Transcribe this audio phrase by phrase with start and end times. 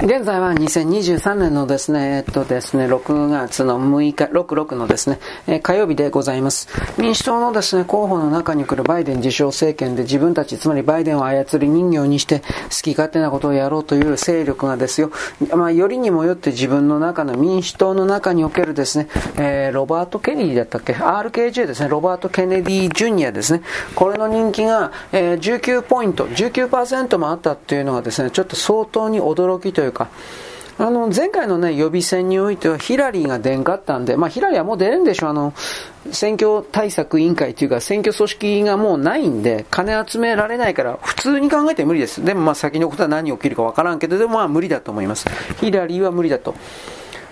[0.00, 5.18] 現在は2023年のですね、えっとですね、6月の6日、66のですね、
[5.48, 6.68] えー、火曜日でございます。
[6.98, 12.46] 民主党のですね、候補の中に来るバイデン自称政権で自分たち、つまりバイデンを操り人形にして好
[12.80, 15.10] き勝手なことをやろうという勢力がですよ、
[15.52, 23.62] まあ、よりにもよって自分の中の民主党の中におけるですね、えー、ロバート・ケネディだったっけ ?RKJ ですね、ロバート・ケネディ・ジュニアですね。
[23.96, 30.08] これの人気が、えー、19ポイント、19%もあったっていうのがですね、ちょっと相当に驚きといういうか、
[30.80, 35.52] あの、前回のね、予備選においてはヒラリーが出んかったんで、まあヒラリーはもう出れんでしょ、あの、
[36.12, 42.24] 選挙対策委員会というか選挙組織がもうないんで、金集められないから、普通に考えて無理です。
[42.24, 45.28] でもまあ先のことは何起きるかわからんけど、でもまあ無理だと思います。
[45.60, 46.54] ヒラリーは無理だと。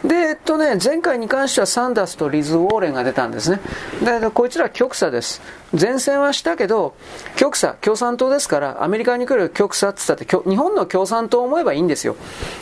[0.06, 3.60] で、えっとね、前回に関してはサンダースとリズ・ウォーレンが出たんですね。
[4.02, 5.42] で、こいつら極左です。
[5.78, 6.94] 前線はしたけど、
[7.34, 12.16] 極左、共産党ですから、アメリカに来る極左って言ったって、日本の共産党を思えばいいんですよ。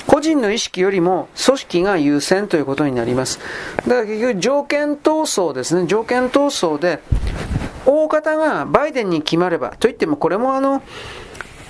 [0.06, 3.38] 個人の意識よりも組織が優先ということになります。
[3.86, 5.86] だから結局条件闘争ですね。
[5.86, 7.00] 条件闘争で、
[7.86, 10.82] 大方がバイデンに決まれば、といってもこれもあの、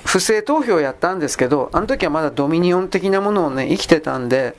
[0.05, 4.55] 不正投票やったんですけど、あの時はまだドミニオン的なものをね、生きてたんで、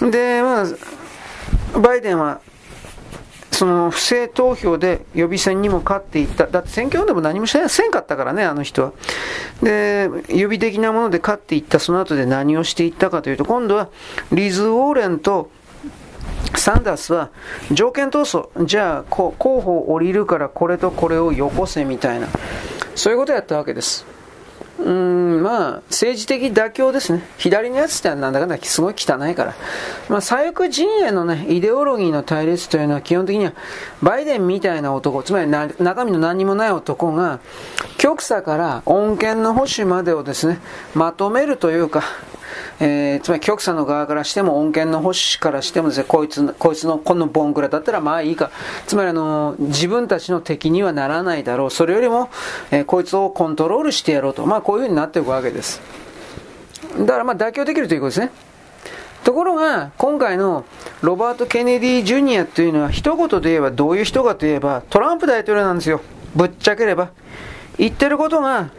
[0.00, 2.40] で、まあ、バイデンは、
[3.50, 6.46] その不正投票で予備選にも勝っていった。
[6.46, 8.92] だって選挙でも何もしせんかったからね、あの人は。
[9.62, 13.88] で、予備的なもので勝っていった、その後で何をしていったかというと、今度は
[14.30, 15.50] リズ・ウォーレンと
[16.54, 17.30] サンダースは
[17.72, 22.28] 条件闘争、じゃあ候補降りるからこれとこれをよこせみたいな、
[22.94, 24.17] そういうことをやったわけです。
[24.78, 27.22] うん、まあ、政治的妥協ですね。
[27.36, 29.54] 左のやつってなんだかんだすごい汚いから。
[30.08, 33.52] まあ、左翼陣営のね、イデオロギーの対立というのは基本的には、
[34.02, 37.40] バイデンみたいな男、つまり中身の何もない男が、
[37.96, 40.60] 極左から穏健の保守までをですね、
[40.94, 42.04] まとめるというか、
[42.80, 48.50] えー、つまり極左の側からしても、穏健の保守からしてもですね、こいつの、こいつのこのボンクラだったらまあいいか。
[48.86, 51.70] つまりあの、自分たちの敵にはならないだろう。
[51.70, 52.30] それよりも、
[52.70, 54.46] えー、こいつをコントロールしてやろうと。
[54.46, 55.80] まあこういう風になっていくわけです。
[56.98, 58.30] だからまあ妥協できるということですね。
[59.24, 60.64] ところが、今回の
[61.02, 66.00] ロバート・ケネディ・ジュニアというのは、一言で言えばどういう人かといえば、トランプ大統領なんですよ。
[66.34, 67.10] ぶっちゃければ。
[67.76, 68.70] 言ってることが、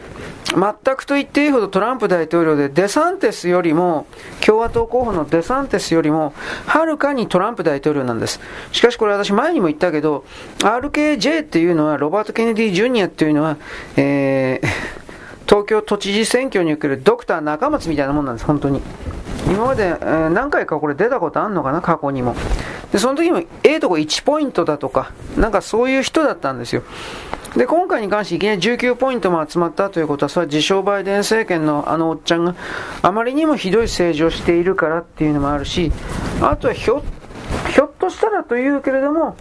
[0.46, 4.08] 全くと言っていいほどトランプ大統領で、デサンティスよりも、
[4.44, 6.34] 共和党候補のデサンティスよりも、
[6.66, 8.40] はるかにトランプ大統領なんです。
[8.72, 10.26] しかしこれ私前にも言ったけど、
[10.60, 13.58] RKJ っていうのは、ロバート・ケネディ・ジュニアっていうのは、
[13.96, 14.68] えー、
[15.48, 18.82] 東京都知事選挙におけるドクター中松みたいなもんなんです、本当に。
[19.48, 22.36] 今まで、えー、何回かこれ出たことあんのかな、過去にも。
[22.92, 26.84] で、その時も、えとこ1ポイントだとか、なんかそういう人だったんですよ。
[27.56, 32.56] で、今回に関していきなり19ポイントも集まったということは、それは自称バイデン政権のあのおっちゃんが
[33.02, 35.92] あまりにもひどい政治をしているからっていうのもあるし、
[36.42, 37.04] あとはひょ、
[37.74, 39.36] ひょっとしたらというけれども、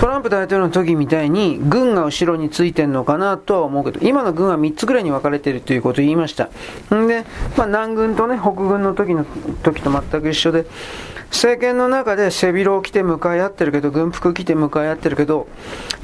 [0.00, 6.50] トランプ大統領の時みたいに軍が後ろについてるのかなとは思うけど、今の軍は3つぐらいに分かれてるということを言いました。
[6.94, 7.24] んで、
[7.56, 9.24] まあ、南軍とね、北軍の時の
[9.62, 10.66] 時と全く一緒で、
[11.30, 15.46] 政権の中で背広を着て向かい合ってるけど、軍服着て向かい合ってるけど、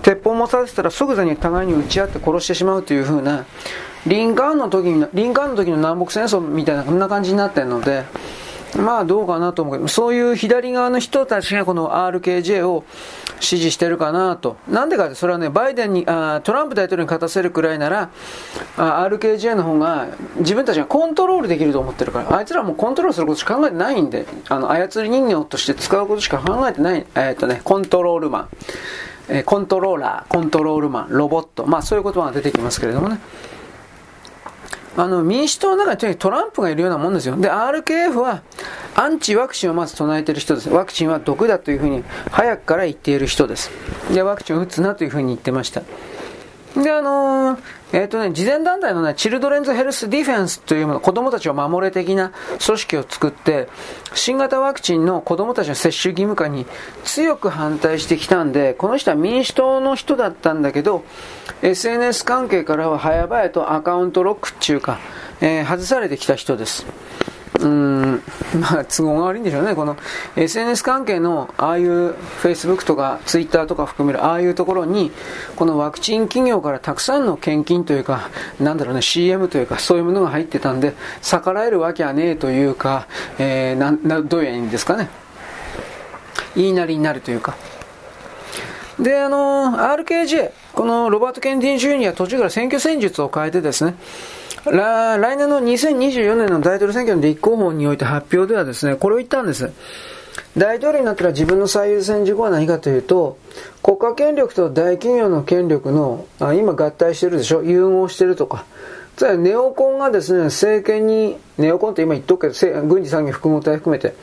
[0.02, 3.44] 鉄砲もさせたら即座に互いに撃ち合って殺してしまうというふうな、
[4.06, 8.04] リンカーンの時に、リンカーンの時の南北戦争みたいな、こんな感じになってるので、
[8.76, 12.84] まあどうかなと思うけど、そういう左側の人たちがこの RKJ を
[13.40, 14.56] 支持してるかなと。
[14.68, 18.10] なんでかって、それはね、バイデンに、あトランプ大統領に勝たせるくらいなら、
[18.76, 28.48] RKJ の方が自分たちがコントロールできると思ってるから、あいつらもコントロールすることしか考えてないんで、あの、操り人形として使うことしか考えてない、えー、っとね、コントロールマン。
[29.28, 31.66] え、コントローラー、コントロールマン、ロボット。
[31.66, 33.18] まあそういう言葉が出てきますけれどもね。
[34.96, 37.36] あの、民主党の中にとにかくトランプがいるようなもんですよ。
[37.36, 38.42] で、RKF は、
[38.94, 40.70] アンチワクチンをまず唱えている人です。
[40.70, 43.70] ワクチンは毒だというふうに、早くから言っている人です。
[44.12, 45.82] で、ワクチンを打つなというふうに言ってました。
[46.82, 47.60] で、あのー、
[47.92, 52.32] えっ、ー、とね、慈善団体のね、チルドレンズヘルスディフェンスというもの、子供たちを守れ的な
[52.64, 53.68] 組織を作って、
[54.14, 56.66] 新型ワクチンの子供たちの接種義務化に
[57.04, 61.04] 強く反対してきたんで、この人は民主党の人だったんだけど、
[61.62, 64.98] SNS 関係からは早々とアカウントロックっていうか、
[65.40, 66.86] えー、外されてきた人です。
[67.60, 68.22] うん、
[68.60, 69.74] まあ、都合が悪いんでしょうね。
[69.74, 69.96] この
[70.36, 75.10] SNS 関係の、ああいう Facebook とか Twitter とか含める、ああいうところに、
[75.56, 78.28] このワクチン企業からたくさんの献金というか、
[78.60, 83.06] なんだろうね、CM というか、そういうものが入ってたんで、逆らえるわけはねえというか、
[83.38, 85.08] えー、ななどういう意味ですかね。
[86.54, 87.56] 言いなりになるというか。
[88.98, 93.94] で、あの、RKJ、このロバート・ケンディン・ジュニア途中から選挙戦術を変えてですね、
[94.72, 99.70] 来年の2024年の大統領選挙の立候補において発表ではですね、これを言ったんです。
[100.56, 103.38] 大統領になったら自分の最優先事項は何かというと、
[103.82, 107.62] 国家権力と大企業の権力の、あ今合体してるでしょ？
[107.62, 108.64] 融合してるとか。
[109.16, 114.14] つまりネオコンがですね、政権に、ネオコンって今言っとくけど、軍事産業複合体含めて、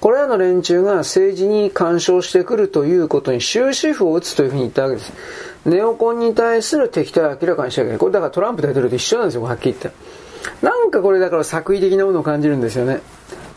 [0.00, 5.12] これらの連中が政治に干渉してくるということに終止符を打つというふうに言ったわけです。
[5.64, 7.98] ネオコンに対する敵対を明らかにしなきゃいけない。
[7.98, 10.00] これだからトランプ大統領と一緒なんですよ、はっきり言って。
[10.60, 13.00] なんかこれだから作為的なものを感じるんですよね。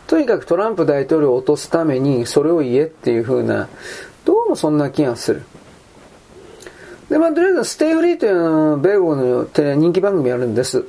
[0.06, 3.68] とにかくトランプ大統領を落とすためにそれを言えっていう風な、
[4.24, 5.42] どうもそんな気がする。
[7.10, 10.84] で、まあ、とりあえず、 Stay Free というの米国の人気番組あるんです。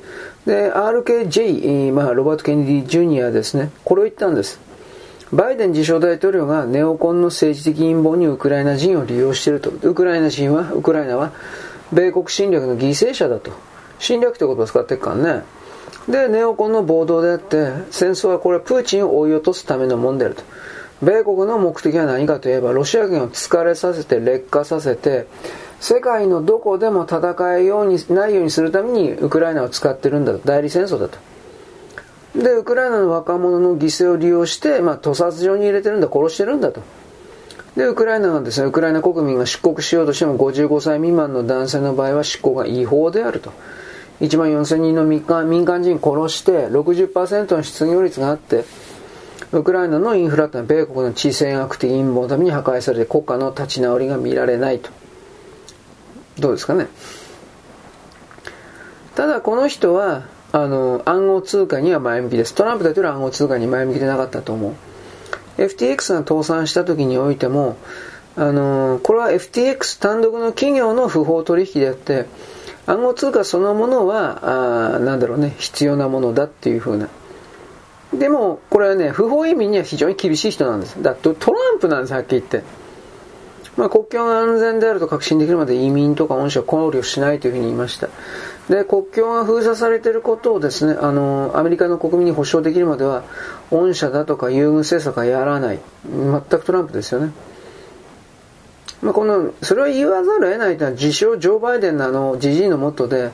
[0.46, 3.70] で、RKJ、まあ、ロバート・ケネディ・ジュニアですね。
[3.84, 4.60] これを言ったんです。
[5.32, 9.70] バイデン自称大統領がネオコンの政治的陰謀にウクライナ人を利用していると。
[9.70, 11.32] ウクライナ人は、ウクライナは、
[11.92, 13.50] 米国侵略の犠牲者だと。
[13.98, 15.42] 侵略という言葉を使ってるからね。
[16.08, 20.42] で、ネオコンの暴動であって、戦争はこれはプーチンを追い落とすためのもんであると。
[21.02, 25.26] 米国の目的は何かといえば、ロシア軍を疲れさせて、劣化させて、
[25.80, 30.40] 世界のどこでも戦えようにないようにするためにウクライナを使ってるんだと。
[30.44, 31.18] 代理戦争だと。
[32.34, 36.82] で、ウクライナの若者の犠牲を利用して、まあ、屠殺場に入れてるんだ、殺してるんだと。
[37.76, 43.52] で、ウクライナがですね、ウクライナ国民が出国しようとしても55歳未満の男性の場合は執行が違法であると。
[44.20, 48.64] 1万4000人の民間民間人殺して60%の失業率があって、
[49.52, 54.90] ウクライナのインフラってのは米国の地政学的陰謀のために破壊されて国家の立ち直りが見られないと。
[56.38, 56.88] どうですかね。
[59.14, 62.54] ただこの人は、あの、暗号通貨には前向きです。
[62.54, 64.74] トランプ大統領は暗号通貨に前向きでなかったと思う。
[65.58, 67.76] FTX が倒産した時においても、
[68.36, 72.26] あの、これは FTX 単独の企業の不法取引であって、
[72.86, 77.08] 暗号通貨そのものは、あなんだろうね、必要なものだっていう風な。
[78.14, 81.02] でも、これはね、不法移民には非常に厳しい人なんです。
[81.02, 82.62] だってトランプなんです、はっきり言って。
[83.76, 88.08] まあ、国境が安全であると確信できるまで移民とか恩赦を考慮しないというふうに言いました。
[88.68, 93.24] で、国境が封鎖されていることをですね、あの、アメリカの国民に保証できるまでは、
[93.70, 95.78] 恩赦だとか優遇政策はやらない。
[96.04, 97.32] 全くトランプですよね。
[99.00, 103.30] まあ、この、それを言わざるを得ないというのは、自称ジョー・バイデンのあの、じじいのもとで、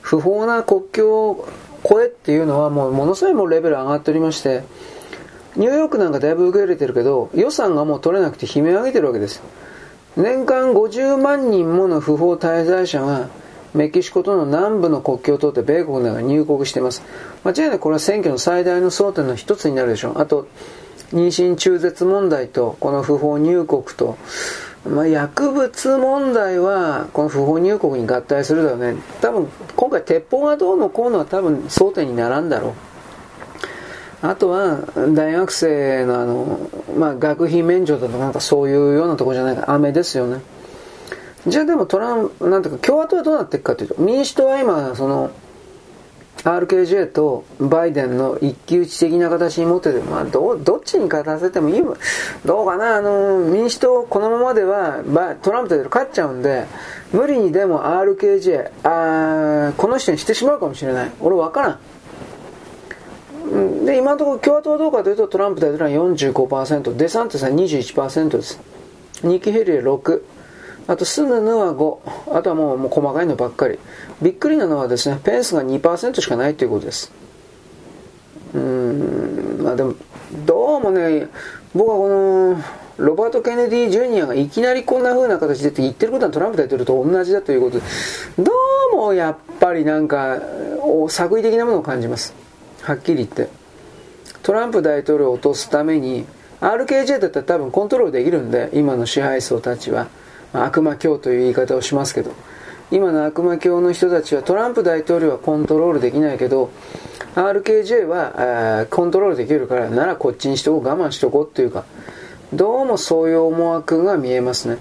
[0.00, 1.48] 不法な国境を
[1.84, 4.64] 越えっていうのはもう、ものすごいもうレベル上がっておりまして、
[5.56, 9.42] ニューヨークなんかだいぶ受け入れてるけど、予算がもう取れなくて悲鳴を上げてるわけです。
[10.16, 13.28] 年間50万人もの不法滞在者が
[13.74, 17.02] メキシコとの南部の国境を通って米国の中に入国しています。
[17.44, 20.20] 間違いなくこれは選挙の最大の争点の一つになるでしょう。
[20.20, 20.46] あと、
[21.12, 24.16] 妊娠中絶問題と、この不法入国と、
[24.86, 28.96] まあ、薬物問題は、この不法入国に合体するだろうね。
[29.20, 32.72] 多分、今回鉄砲がどうのこうのは多分争点にならんだろう。
[34.20, 34.78] あとは、
[35.14, 40.40] 大学生のあの、まあ、学費免除だとかなんかそういうようなところじゃないか、雨ですよね。
[41.46, 45.30] じゃあでもトランプ、なんていうか、共和党はどうなっていくかというと、民主党は今、その、
[46.44, 51.82] RKJ とバイデンの一騎打ち的な形に持ってて、まあ、どどっちに勝たせてもいい
[52.44, 55.02] どうかな、あの、民主党このままでは
[55.42, 56.66] トランプで勝っちゃうんで、
[57.12, 61.12] 無理にでも RKJ、あこの人にしてしまうかもしれない。
[61.20, 61.78] 俺わからん。
[63.84, 68.60] で、今のところ共和党はどうかというとトランプ大統領は45%、デサンティスは21%です。
[69.22, 70.22] ニキヘリは6。
[70.88, 72.36] あと、スヌヌは5。
[72.36, 73.78] あとはもうもう細かいのばっかり。
[74.22, 77.12] びっくりなのはですね、ペンスが2%しかないということです。
[78.54, 79.94] うーん、まあでも、
[80.46, 81.28] どうもね、
[81.74, 82.56] 僕はこの、
[82.96, 87.84] ロバート・ケネディ・ジュニアがいきなりこんな風な形でって言ってることはトランプ大統領と同じだということで、
[88.38, 88.50] ど
[88.94, 90.40] うもやっぱりなんか、
[91.10, 92.32] 作為的なものを感じます。
[92.80, 93.48] はっきり言って。
[94.42, 96.24] トランプ大統領を落とすために、
[96.62, 100.08] RKJ だったら多分コントロールできるんで、今の支配層たちは。
[100.52, 102.32] 悪魔教という言い方をしますけど、
[102.90, 106.70] 今の悪魔教の人たちはトランプ大統領はコントロールできないけど、
[107.34, 111.84] RKJ はコントロールできるからならこっちにしとこう我慢しとこうっていうか、
[112.52, 114.78] どうもそういう思惑が見えますね。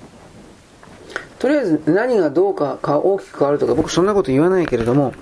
[1.39, 5.13] とりあえず何がどうかか大きく変わるとか僕そんなこと言わないけれども、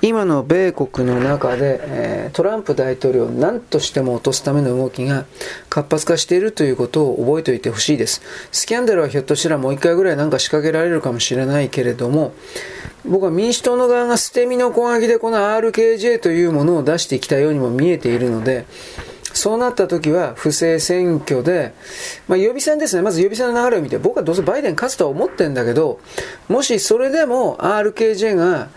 [0.00, 5.24] 今の米国の中で、え、トランプ大統領を何としても落とすための動きが
[5.68, 8.22] 活発化しているということを覚えておいてほしいです。
[8.52, 12.32] スキャンダルはひょっとしたらもう一回ぐらいなんか仕掛けられるかもしれないけれども、
[13.04, 18.66] 僕は民主党の側が捨て身の攻撃でこの RKJ というものを出してきたようにも見えているので、
[19.34, 21.72] そうなった時は不正選挙で、
[22.26, 23.02] まあ、予備選ですね。
[23.02, 26.00] まず予備選の流れを見て、僕はどうせバイデン勝つとは思ってんだけど、
[26.48, 28.68] もしそれでも RKJ が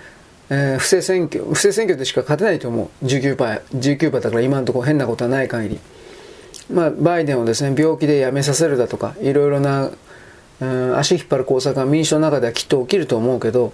[0.53, 3.05] えー、不正選挙、不正選挙でしか勝てないと思う。
[3.05, 5.79] 19%、19%だから今のところ変なことはない限り。
[6.69, 9.91] まあ、バイデンをですね、病気で辞めさせるだとか、いろいろな、
[10.59, 13.71] うん、足引っ張る工作が民主党の中ではきっと起きると思うけど、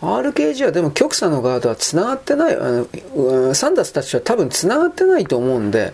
[0.00, 5.92] RKG はでも極左の側とは繋がってない、あのサンダースたちは多分繋がってないと思うんで、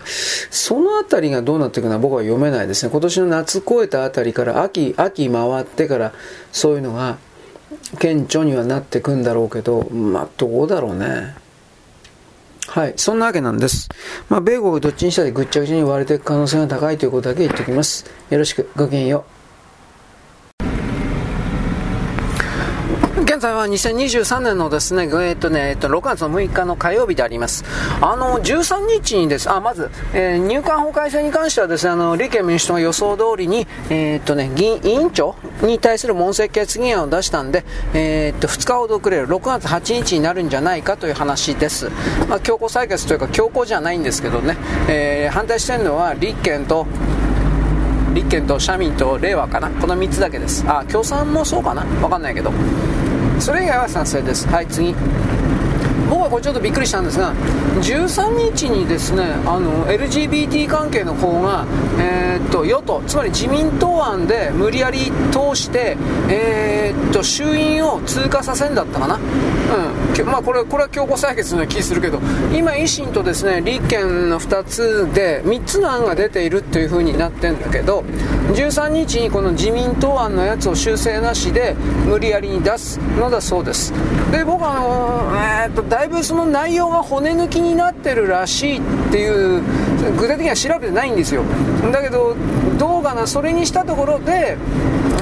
[0.49, 2.91] そのあたりがどうなっていくのは僕は読めないですね。
[2.91, 6.13] 今年の夏越えたあたりから秋、秋回ってから
[6.51, 7.17] そういうのが
[7.99, 11.35] 顕著にはなってくんだろうけど、まあどうだろうね。
[12.67, 12.93] はい。
[12.95, 13.89] そんなわけなんです。
[14.29, 18.05] まあ、米国どっちにしたらぐっちゃぐちゃに割れていく可能性が高いということだけ言っておきます。
[18.29, 18.69] よろしく。
[18.77, 19.40] ごきげんよう。
[23.41, 27.65] 在は2023年のですね、え、っとね、えっと、6月の6日の火曜日であります。
[27.99, 41.89] あの、13日にです、あ、まず、えー、入管法改正に関してはですね、あの、立憲民主党が予想通りに、え、っとね、議員、委員長に対する問責決議案を出したんで、え、っと、2日ほど遅れる、6月8日になるんじゃないかという話です。
[42.29, 44.55] まあ、強行採決というか、強行じゃないんですけどね、
[44.87, 46.85] え、反対してるのは立憲と、
[48.13, 49.69] 立憲と社民と令和かな。
[49.69, 50.63] この3つだけです。
[50.67, 51.85] あ共産もそうかな。
[52.01, 52.51] わかんないけど。
[53.41, 54.47] それ以外は賛成です。
[54.47, 54.93] はい次。
[56.11, 57.33] 僕はこれちょっとびっくりしたんですが
[57.81, 61.65] 13日にですねあの LGBT 関係の方が、
[61.97, 65.95] えー、っと与党つまり自民党案で無理やり通して、
[66.29, 70.25] えー、っと衆院を通過させんだったかな、うん。
[70.25, 72.19] まあ、これこれは強行採決のような気するけど
[72.53, 78.01] 今、維新とですね立憲の2つで3つの案が出ているという風になってんだけど
[78.53, 81.73] 13日にこの自民党案のやつを修正なしで
[82.05, 83.93] 無理やりに出すのだそうです。
[84.31, 88.81] で僕はあのー、えー、っとだいぶその内容が骨抜きになってるらしいっ
[89.11, 89.29] てい
[89.59, 89.61] う
[90.17, 91.43] 具体的には調べてないんですよ。
[91.93, 92.35] だけど
[92.79, 94.57] どうかなそれにしたところで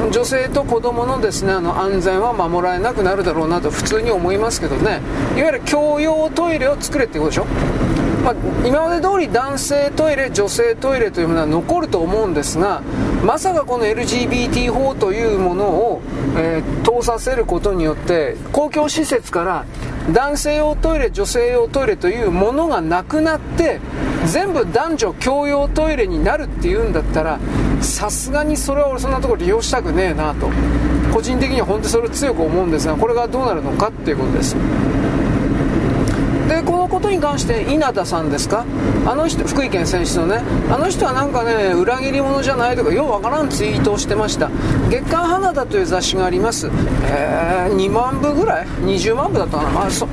[0.10, 5.02] 女性と子供のですねあの安全は守られなくなるだろうなと普通に思いますけどね。
[5.36, 7.46] いわゆる共用トイレを作れってことでしょ？
[8.30, 12.82] まあ、今まで通り男性トイレ、女性トイレというものは残ると思うんですが、
[13.26, 16.02] まさかこの LGBT 法というものを、
[16.38, 19.66] えー、通させることによって、公共施設から
[20.14, 23.80] 男性用トイレ、女性用トイレというものがなくなって、
[24.28, 27.40] 全部男女共用トイレになるっていうんだったら、
[27.82, 30.52] さすがにそれは俺そんなところ利用したくねえなと。
[31.12, 34.56] 個人的には本当にそれを強く思うんですが、これがどうなるのかっていうことです。
[36.66, 38.66] このことに関して稲田さんですか？
[39.06, 40.42] あの人福井県選出のね
[40.72, 44.50] あの人はなんかね裏切り者じゃないとかようわからんツイートをしてました。
[44.90, 49.86] 月刊花田という雑誌があります、えー、2万部ぐらい？20万部だったかな？
[49.86, 50.08] あそ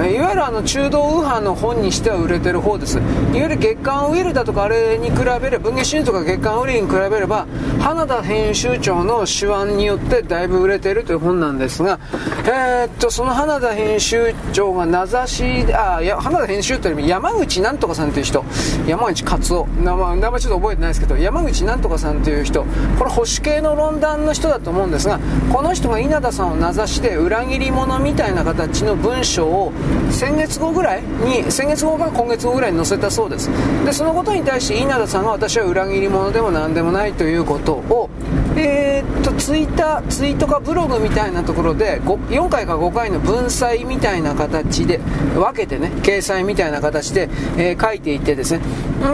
[0.00, 2.98] いわゆるあの中道右派の本にしては売れてる方です。
[2.98, 7.46] いわゆる月刊ウィルだとかあれに比べれば文藝春秋とか月刊ウィルに比べれば
[7.80, 11.98] 花田編集長の手腕によってだいぶ売れてるという本なんですが
[12.44, 18.44] えー、っとその花田編集長が名指しあいや花田編集というより山口なんとかさんという人。
[18.86, 19.66] 山口勝夫。
[19.82, 22.64] 名前名前ちょっと覚えてないですけど山口なんとかさんという人。
[22.98, 25.18] これ保守系の論壇の人だと思うんですが
[25.52, 29.72] この人が稲田さんを名指しで裏切り者みたいな形の文章を
[30.10, 33.50] 先月後ぐらいに先月後か今月後ぐらいに載せたそうです。
[33.84, 38.10] でそのことに対して稲田さんが私は裏切り者でも何でもないということを
[38.56, 44.98] えー、っとツイッターツイートかブログみたいなところで4回か5回の文才みたいな形で
[45.34, 48.60] 分けてね掲載みたいな形で、えー、書いていってですね。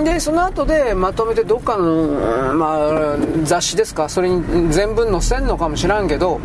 [0.05, 4.09] でその後でまとめてどっかの、まあ、雑誌ですか？
[4.09, 6.41] それに全文載せんのかもしらんけど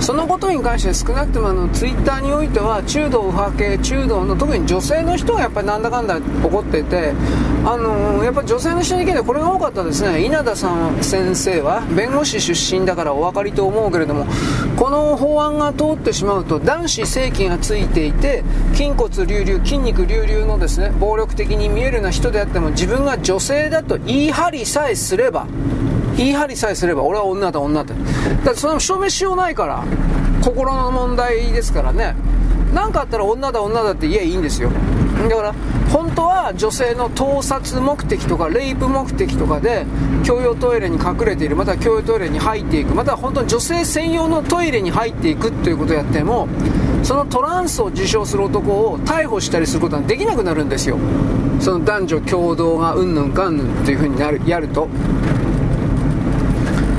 [0.00, 7.12] そのことに関して少なくともあのツイッターにおいては中道右派系中道の特に女性の人がやっぱりなんだかんだ怒っていて
[7.64, 10.24] あのー、やっぱ女性の人の意見でこれが多かったですね。
[10.24, 14.26] 稲田さん先生は弁護士出身だからお分かりと思うけれども
[14.76, 25.46] この法案が通ってしまうと男子性器がついていて筋骨隆々筋肉隆々のですね暴力的に見えるような人であっても自分が女性だと言い張りさえすれば
[26.18, 27.94] 言い張りさえすれば俺は女だ女だ
[28.44, 29.84] だってその証明しようないから
[30.42, 32.14] 心の問題ですからね。
[32.74, 34.70] 何かあったら女だ女だって言えいいんですよ。
[35.28, 35.54] だから
[35.90, 39.86] 本当は女性の盗撮目的とかレイプ目的とかで
[40.26, 46.46] 共用トイレに隠れているまたは共用トイレに入っていくまたは本当に女性専用のトイレに入っていくということをやっても
[47.02, 50.98] そのトランスを自称する男を逮捕したりすることはできなくなるんですよ。
[51.60, 54.88] その男女共同がうんぬんかんぬんっていう風になるやると。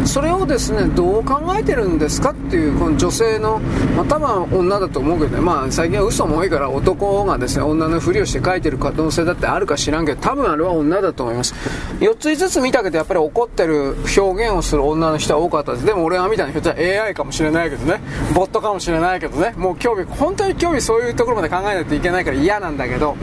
[0.06, 3.60] それをですねどう考えてるんですかっていうこの女性の、
[3.96, 11.54] まあ、多分女だと思うけどね、まあ、最近は嘘も多いから男がですね女のふりをして書いてる可能性だってあるか知らんけど多分あれは女だと思います。
[12.00, 15.86] 4つ5つ見たけどやっぱり怒ってる表現をする女の人は多かったです。
[15.86, 18.02] でも俺が見たのひょっとしたら AI かもしれないけどね。
[18.34, 19.54] ボットかもしれないけどね。
[19.58, 23.16] もう興味本当に興味そういうところまで考えないといけないから嫌なんだけど。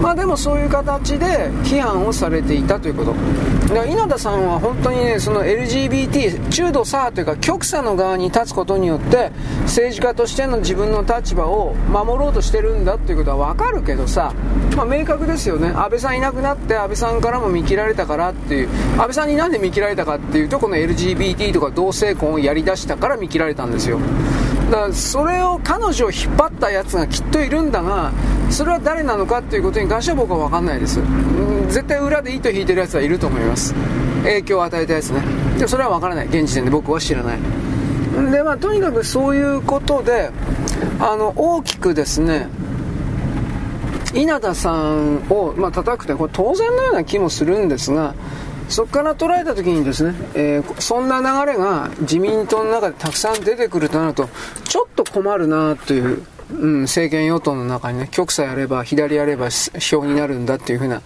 [0.00, 3.14] まあでもそういう形で批判をされていたということ。
[3.86, 9.30] 稲田さんは本当にねその LGBT 中度差というか極左の側に立つことによって
[9.62, 14.34] 政治家としての自分の立場を守ろうとしてるんだっていうことは分かるけどさ、
[14.76, 15.68] まあ、明確ですよね。
[15.68, 24.00] 安倍さんいなくなって安倍さんからも見切られたからっていう安倍さんになんで見切られたかっていうとこの LGBT とか同性婚をやりだしたから見切られたんですよ。
[24.70, 28.12] だからそれを彼女を引っ張ったやつがきっといるんだが
[28.50, 31.00] それは誰なのかっていうことに関しては僕は分かんないです、
[31.68, 33.74] 絶対裏で糸引いてるやつはいると思います。
[34.22, 35.22] 影響を与えたやつね。
[35.58, 36.26] でそれは分からない。
[36.26, 37.38] 現時点で僕は知らない。
[38.30, 40.30] でまあとにかくそういうことで
[40.98, 42.48] あの大きくですね
[44.14, 48.14] 稲田さんを、まあ叩くってこれ当然のような気もするんですが
[48.70, 54.28] そこから捉えた時にですね、えー、そんな流れが自民党の中でたくさん出てくるとなると
[54.64, 56.22] ちょっと困るなという
[56.52, 61.02] うん、政権与党の中にね、極左やれば左やれば票になるんだっていうふうな、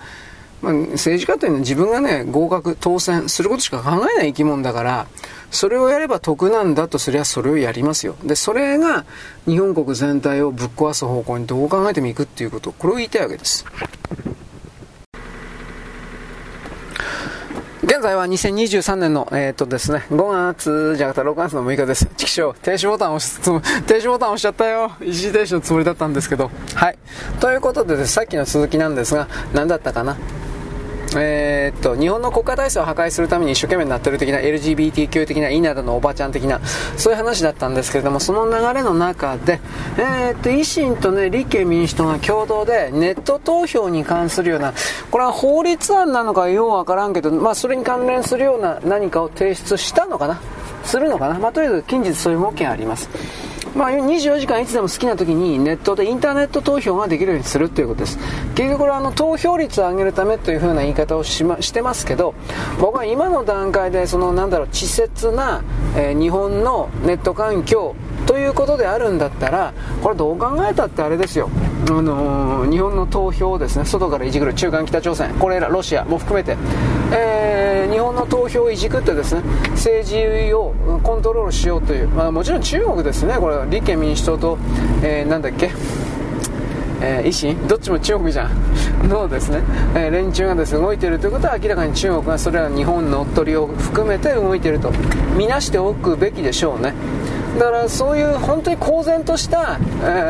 [0.63, 5.07] まあ、政治家というのは自分がね、合格、当選することしか考えない生き物だから、
[5.51, 8.17] それをやれば得なんだとすりゃそれをやりますよ。
[8.25, 9.05] で、それが
[9.47, 13.67] 日本国全体をぶっ壊す方向にどう考えてもいくっていうこと、これを言いたいわけです。
[17.85, 22.07] 現在は2023年の、えー、っとですね、5月じゃなくて6月の6日です。
[22.17, 23.43] チキショー、停止ボタン押しつ、
[23.85, 24.93] 停止ボタン押しちゃったよ。
[25.03, 26.51] 一時停止のつもりだったんですけど。
[26.75, 26.99] はい。
[27.41, 30.17] ということで、さっきの続きなんですが、何だったかな？
[31.17, 36.61] えー、っと日本の国家体制を破壊するために一生懸命になってる的な LGBTQ 的な稲田のおばちゃん的な
[36.97, 39.61] そういう話だったんですけれどもその流れの中で、
[39.99, 44.75] えー、っと維新と、ね、立憲民主党が共同でネット投票に関するような
[45.11, 50.41] これは法律案なのかようわからんけど、まあ、それに関連するような何かを提出したのかな？
[50.85, 53.09] するのかな、まあ、とりあえず近日そういう動きがあります。
[53.75, 58.19] まあ、24時間いつでも好きな時にネットでインターネット投票ができるようにするということです。
[58.55, 62.35] 結局これはあの投票率を上げるためというふうな言い方をし,、ま、してますけど
[62.81, 65.65] 僕は今の段階でそのなんだろう稚拙な、
[65.97, 67.97] えー、日本のネット環境
[68.27, 71.51] ということであるんだったらこれどう考えたってあれですよ。
[71.87, 76.57] あのー、日本の投票をですね外からいじくる中間北朝鮮これらロシアも含めて、
[77.13, 79.43] えー、日本の投票をいじくってですね
[79.73, 84.59] 政治をコントロールしようという、まあ、もちろん中国ですねこれ立憲民主党と、
[85.03, 85.71] えー、なんだっけ
[87.01, 87.69] えー、維新？
[87.69, 88.51] どっちも中国じゃん。
[89.09, 89.63] のですね、
[89.95, 94.91] えー、連中がですね動いているということは明らかに中国がそれは日本の乗っ取りを含めて動いていると。
[95.37, 96.95] 見なしておくべきでしょうね。
[97.59, 99.79] だからそういう本当に公然とした、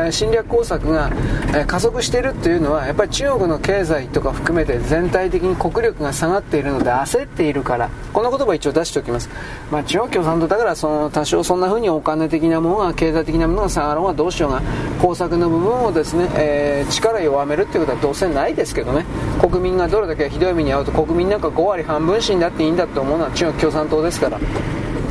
[0.07, 1.11] え、侵略工作が、
[1.55, 9.29] え、加速しているというのはやっぱり中国の経済とか含めて全体的に国力が下がっているので焦っているからこの言葉一応出しておきます、
[9.71, 14.61] まあ、中国共産党だからその多少そんな風にお金的なものが経済的なものが下がろうがどうしようが
[15.01, 19.05] 工作の部分をですね、えー、力弱めるっていうことはどうせないですけどね。
[19.41, 24.39] 国民がどれだけひどい目に遭うと国民なんか5割半分死んだっていいんだと思うのは中国共産党ですから。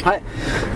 [0.05, 0.23] はい、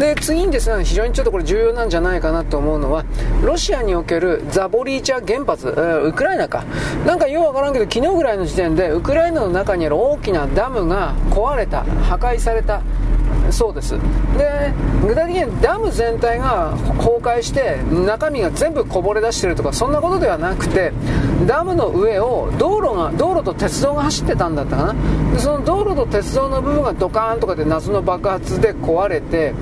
[0.00, 3.04] で次にですね非常にちょっとこれ重要なんじゃないかなと思うのは
[3.44, 6.64] ロシアにおけるザボリーチャ原発、ウクライナか。
[7.06, 12.80] なんかようわからんけど昨日ぐらいの時点でウクライナの中にある大きなダムが壊れた破壊された
[13.50, 13.92] そうです。
[14.36, 14.72] で
[15.06, 20.92] 具体的にダム全体が崩壊して中身が全部こぼれ出してるとかそんなことではなくて
[21.46, 24.94] ダムの上を道路が道路と鉄道が走ってたんだったかな。
[25.32, 29.54] でその道路と鉄道の部分がドカーンとかで謎の爆発で壊れて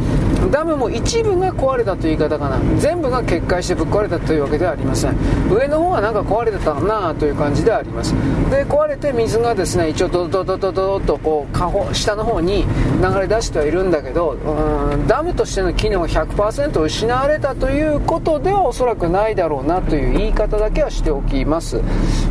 [0.51, 2.59] ダムも一部が壊れたという言い方かな。
[2.79, 5.17] 全部が決壊してぶっ壊れたというわけではありません。
[5.51, 8.15] 上の方はなんか壊れてたなという感じではあります。
[8.51, 12.65] で壊れて水がですね一応ドドドドドとこう下の方に
[13.03, 21.81] 流れ出してはいるんだけどうんダムとしての機能が100%失われたということではおそらくないだろうなという言い方だけはしておきます。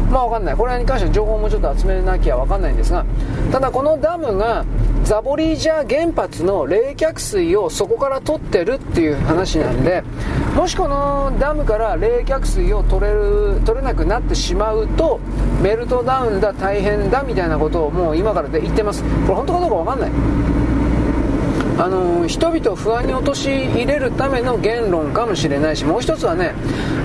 [0.09, 0.55] まあわかんない。
[0.55, 3.05] これに関しては情報もちょっと集めなきゃわかんないんですが
[3.51, 4.63] ただこのダムが
[5.05, 10.01] ザボリージャ原発の冷却水をそこから取ってるっていう話なんで
[10.55, 15.19] もしこのダムから冷却水を取れる取れなくなってしまうと
[15.61, 19.03] メルトダウンだ大変だみたいなことをもう今からで言ってます。
[19.03, 20.11] これ本当かどうか分かんない。
[21.77, 23.49] あの人々を不安に陥
[23.85, 26.53] れるための言論かもしれないしもう一つはね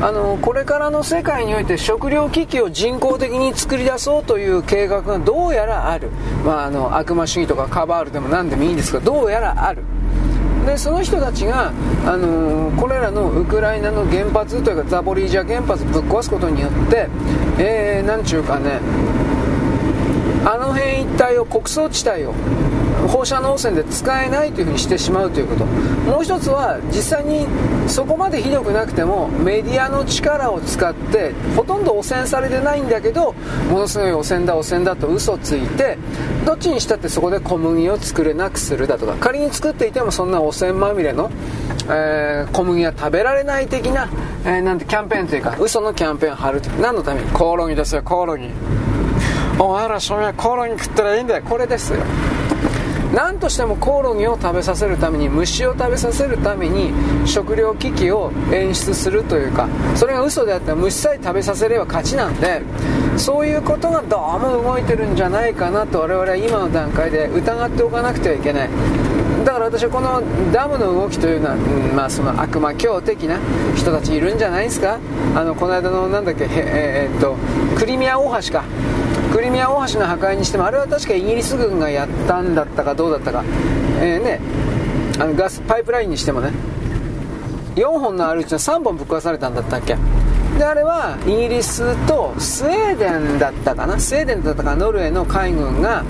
[0.00, 6.10] あのこれからの世界において食糧危機を人工的に作り出そうという計画がどうやらある、
[6.44, 9.82] まあ、あの悪魔主義とかカバールでも何でもいいんですがどうやらある。
[10.66, 11.72] でその人たちが、
[12.06, 17.08] あの、これらのウクライナの原発というかザボリージャ原発ぶっ壊すことによって、
[17.58, 18.78] えー、なんちゅうかね
[20.44, 22.34] あの辺一帯を穀倉地帯を
[23.08, 25.64] 放射能汚染で使えないというふうにしてしまうということ。
[25.64, 27.46] もう一つは実際に
[27.86, 33.34] そこまでひどくなくてもメディアの力を使ってほとんど汚染されてないんだけど
[33.70, 35.98] ものすごい汚染だ汚染だと嘘ついて
[36.44, 39.14] どっちにしたってそこで小麦を作れなくするだとか。
[39.20, 41.30] 仮に作っていてもそんな汚染まみれの、
[41.88, 44.08] えー、小麦は食べられない的な、
[44.44, 47.30] えー、なんてキャンペーンというか嘘のキャンペーンを張る何のために？
[47.30, 48.48] コオロギですよコオロギ。
[49.58, 51.42] お前らそういうコオロギ食ったらいいんだよ。
[51.42, 52.00] これですよ。
[53.20, 56.90] 何としてもコオロギを食べさせるために虫を食べさせるために
[57.28, 62.62] 食糧危機を演出するというかそれが嘘であったら虫さえ食べさせれば勝ちなんで
[63.18, 68.70] そういうことがどうも動いてるんじゃないかなと我々は今の段階で疑っておかなくてはいけない。
[69.44, 73.38] だから私はこのダムの動きというのは、うんまあ、その悪魔教的な
[73.74, 74.98] 人たちいるんじゃないですか？
[75.34, 77.36] あのこの間のなんだっけえー、っと
[77.78, 78.64] クリミア大橋か。
[79.32, 83.44] クリミア大橋の破壊にしてもあれは確かイギリス軍がやったんだったかどうだったか、
[84.00, 84.40] えー、ね、
[85.18, 86.52] あのガスパイプラインにしてもね。
[87.76, 89.96] 4本のあるうちの3本ぶっ壊されたんだったっけ。
[90.58, 93.98] であれはイギリスとスウェーデンだったかな。
[93.98, 96.04] スウェーデンだったかノルウェーの海軍が、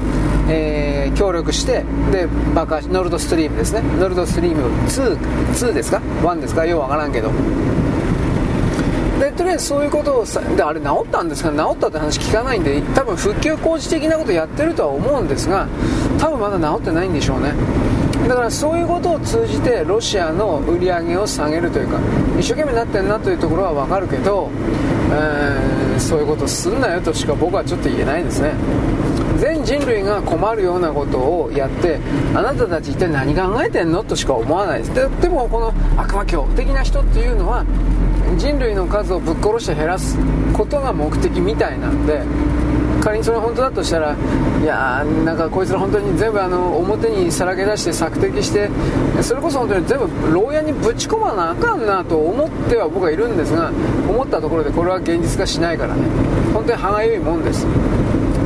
[0.49, 3.83] えー、協力してで爆破ノルドストリームですね。
[3.99, 5.19] ノルドストリーム 2,
[5.53, 6.65] 2ですか？1ですか？
[6.65, 7.31] ようわからんけど。
[9.21, 11.51] でとりあえずそういうことをさであれ治ったんですか？
[11.51, 15.69] 治ったって話聞かないんで多分復旧工事的なことやってるとは思うんですが
[16.19, 17.53] 多分まだ治ってないんでしょうね。
[18.27, 21.99] だからそういうことを通じてロシアの売り上げを下げるというか
[22.39, 24.51] 一生懸命なってんなというところは分かるけど、
[25.13, 28.53] えー、そういうことすんなよとしか僕はちょっと言えないですね。
[29.39, 31.99] 全人類が困るようなことをやって
[32.35, 34.05] あなたたち一体何考えてんの？
[34.05, 34.95] としか思わないです。
[34.95, 37.65] ででもこの悪魔教的な人っていうのは
[38.41, 40.17] 人類の数をぶっ殺して減らす
[40.55, 42.23] ことが目的みたいなんで
[43.03, 44.17] 仮にそれは本当だとしたら
[44.63, 48.71] いやーなんかこいつら本当に全部あの表にさらけ出して索敵して
[49.23, 53.69] それこそ本当に全部牢屋にぶち込まなあかんなと思っては僕はいるんですが
[54.09, 56.03] 思ったところでこれは現実化しないからね。
[56.55, 57.67] 本当に歯がゆいもんです。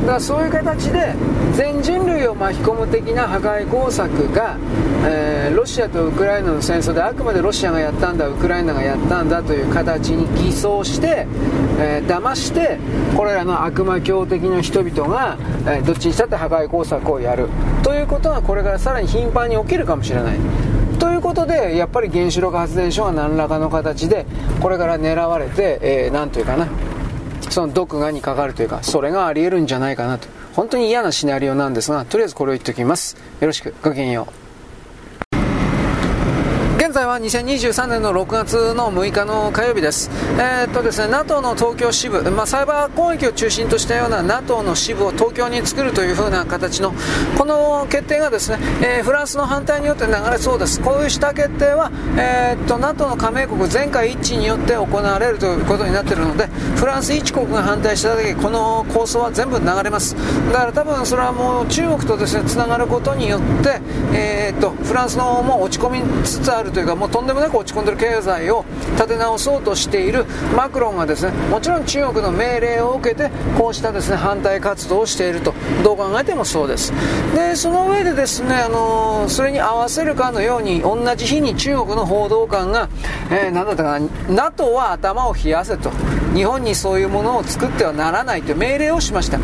[0.05, 1.15] だからそういう形で
[1.53, 4.55] 全人類を巻き込む的な破壊工作が、
[5.03, 11.25] えー、ロシアとウクライナの戦争であくまでロシアがやったんだウクライナがやったんだという形に偽装して、
[11.79, 12.77] えー、騙して
[13.17, 17.49] これらの悪魔教的な人々が、えー、どっちにしたって破壊工作をやる。
[17.81, 20.37] ということがこれからさらに頻繁に起きるかもしれない。
[20.99, 24.27] ということでやっぱり原子力発電所が何らかの形で
[24.61, 26.67] これから狙われて、えー、というかな。
[27.49, 30.27] その毒牙にかかるというか、それがあり得るんじゃないかなと。
[30.53, 33.15] 本当に嫌なシナリオなんですが、とりあえずこれを言っておきます。
[33.39, 34.44] よろしく、ごきげんよう。
[36.95, 40.09] 在は2023年の6月の6日の火曜日です。
[40.39, 46.93] えー、っとですね、NATO の東京支部、まあ、サイバー攻撃を中心としたような NATO の支部を東京に作るという風な形の、
[47.37, 50.79] この決定がですね、えー、フランスの反対によって流れそうです。
[50.79, 60.15] こういうした決定は、えー、っと、NATO の加盟国全会一致によって行われるということになっているので、フランス一国が反対しただけ、この構想は全部流れます。
[60.53, 63.81] だから多分それはもう中国とですね、つながることによって、
[64.13, 76.93] え、っと、フランスのもう落ち込みつつあるといういうかもうとんでもなく落ち込んでる経済を立て直そうとしているマクロンがですねもちろん中国の命令を受けてこうしたですね反対活動をしているとどう考えてもそうです。
[77.35, 82.89] でその上でですねあのそれに合わせるかのように同じ日に中国の報道官が、
[83.29, 85.91] えー、何だったかな NATO は頭を冷やせと。
[86.35, 89.39] 日本にそういうものを作ってはならないという命令をしました。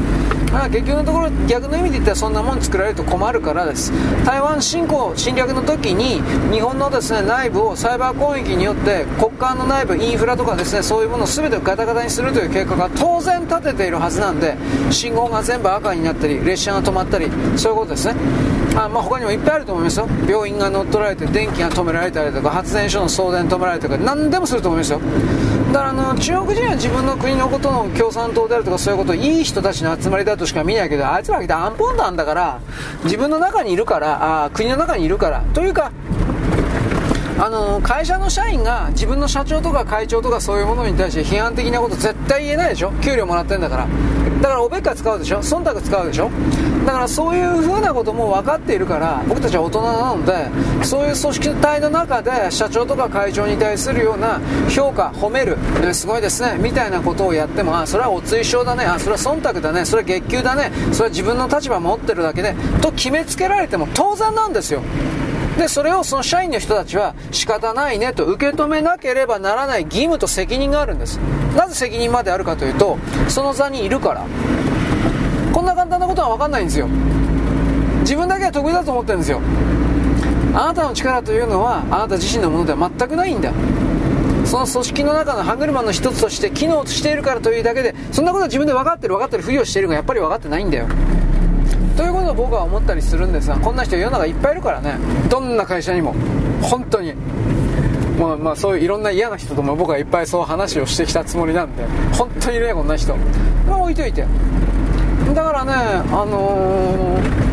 [0.52, 3.94] まあ、結局のところ逆の意味で言ったらそんなもん作られると困るからです。
[4.26, 6.22] 台湾侵攻侵略の時に
[6.54, 14.58] 日本のですね内部をサイバー攻撃によって国家の内部インフラとかですねそういうものを全てガタガタにするという計画が当然立てているはずなんで
[14.90, 18.16] 信号が全部赤になったり列車が止まったりそういうことですね。
[18.76, 20.08] あまあ、他にもいっぱいあると思いますよ。
[20.28, 25.00] 病院が乗っ取られて電気が止められたりとか発電所の送電止められたりとか何でもすると思いますよ。
[25.72, 32.60] だからあの中国人は自分の国のことの共産党であるとかそういうこといい人たちの集まりだとしか見ないけどあいつらはアンポンなんだから
[33.06, 35.94] 自分の中にいるからあ国の中にいるからというか
[37.44, 42.92] あの会社の社員が自分の社長とか会長とかそういうものに対して批判的なこと絶対言えないでしょ？
[43.02, 43.88] 給料もらってんだから。
[44.42, 45.40] だからおべっか使うでしょ？
[45.40, 46.30] 忖度使うでしょ？
[46.86, 56.60] だからそういう風なことも分かっているから僕たちは大人なのでそういう組織体の中で社長とか会長に対するような評価褒める、ね、すごいですね。
[56.62, 58.86] みたいなことをやってもあそれはお追奨だね。
[58.86, 59.86] あそれは忖度だね。
[59.86, 60.72] それは月給だね。
[60.94, 64.84] それは自分の立場持ってるだけでと決めつけられても当然なんですよ。
[65.58, 71.18] でそれをその社員の人たちは仕方ないねと受け止めなければならない義務と責任があるんです。
[71.56, 74.26] なぜ責任まであるかというとその座にいるから。
[75.54, 76.88] こんな簡単なことは分かんないんですよ。
[78.02, 79.42] 自分だけは得意だと思ってるんですよ。
[80.54, 83.52] あなたの力というのはあなた自身のものでは全くないんだ。
[84.46, 90.88] その組織の中の歯車の一つとして機能しているからというだけでそんなことは自分で分かってる分かってるふりをしているがやっぱり分かってないんだよ。
[92.02, 94.98] ということを僕は思ったりするんですがこんな人世の中いっぱいいるからね。
[95.30, 96.16] どんな会社にも。
[96.60, 97.14] 本当に。
[98.20, 101.86] まあまあそういういろんな嫌な人とも僕はいっぱいそう話をしてきたつもりなんで。
[102.14, 103.16] 本当にいるねこんな人。
[103.70, 104.26] まあ置いといて。
[105.36, 107.51] だからねあのー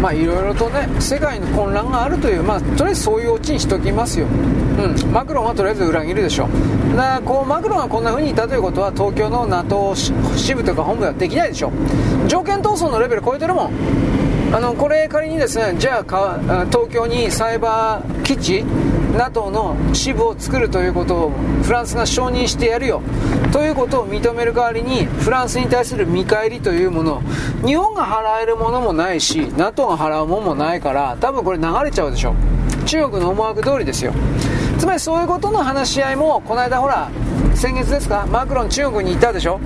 [0.00, 4.26] まあいろいろとね世界の混乱があるというまあとりあえずそういうオチにしときますよ。
[4.26, 5.12] うん。
[5.12, 6.48] マクロンはとりあえず裏切るでしょ
[6.96, 11.72] だからこうマクロンがこんな風にいたということは東京の NATO 支部とか本部はできないでしょ
[12.28, 13.72] 条件闘争のレベル超えてるもん。
[14.50, 18.64] あのこれ仮にですねじゃあ東京にサイバー基地
[19.16, 23.02] NATO の支部を作るということをフランスが承認してやるよ。
[23.52, 27.22] ということを認める代わりにフランスに対する見返りというもの。
[27.64, 32.34] 日本が払えるものもないし NATO が払うものもないから多分これ流れちゃうでしょ。
[32.86, 34.12] 中国の思惑通りですよ。
[34.78, 37.10] つまりそういうことの話し合いもこの間ほら
[37.54, 38.26] 先月ですか？
[38.30, 39.58] マクロン中国に行ったでしょ？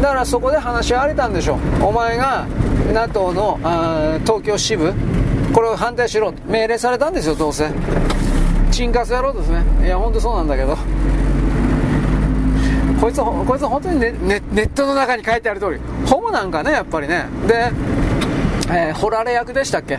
[0.00, 2.46] だからそこで話し合われたんでしょお前が
[2.92, 3.58] NATO の
[4.24, 4.92] 東京支部
[5.52, 7.70] これを反対しろと命令されたんですよどうせ。
[8.72, 9.62] チンカス野郎ですね。
[9.84, 10.76] いや本当そうなんだけど。
[13.00, 17.26] こいつこいつ本当にネネネットの中に書いてある通りホモなんかねやっぱりね。
[17.46, 17.70] で、
[18.72, 19.98] えー、ホラレ役でしたっけ？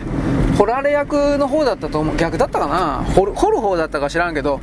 [0.58, 2.16] ホラレ役の方だったと思う。
[2.16, 3.04] 逆だったかな？
[3.14, 4.58] 掘る掘る方だったか知らんけど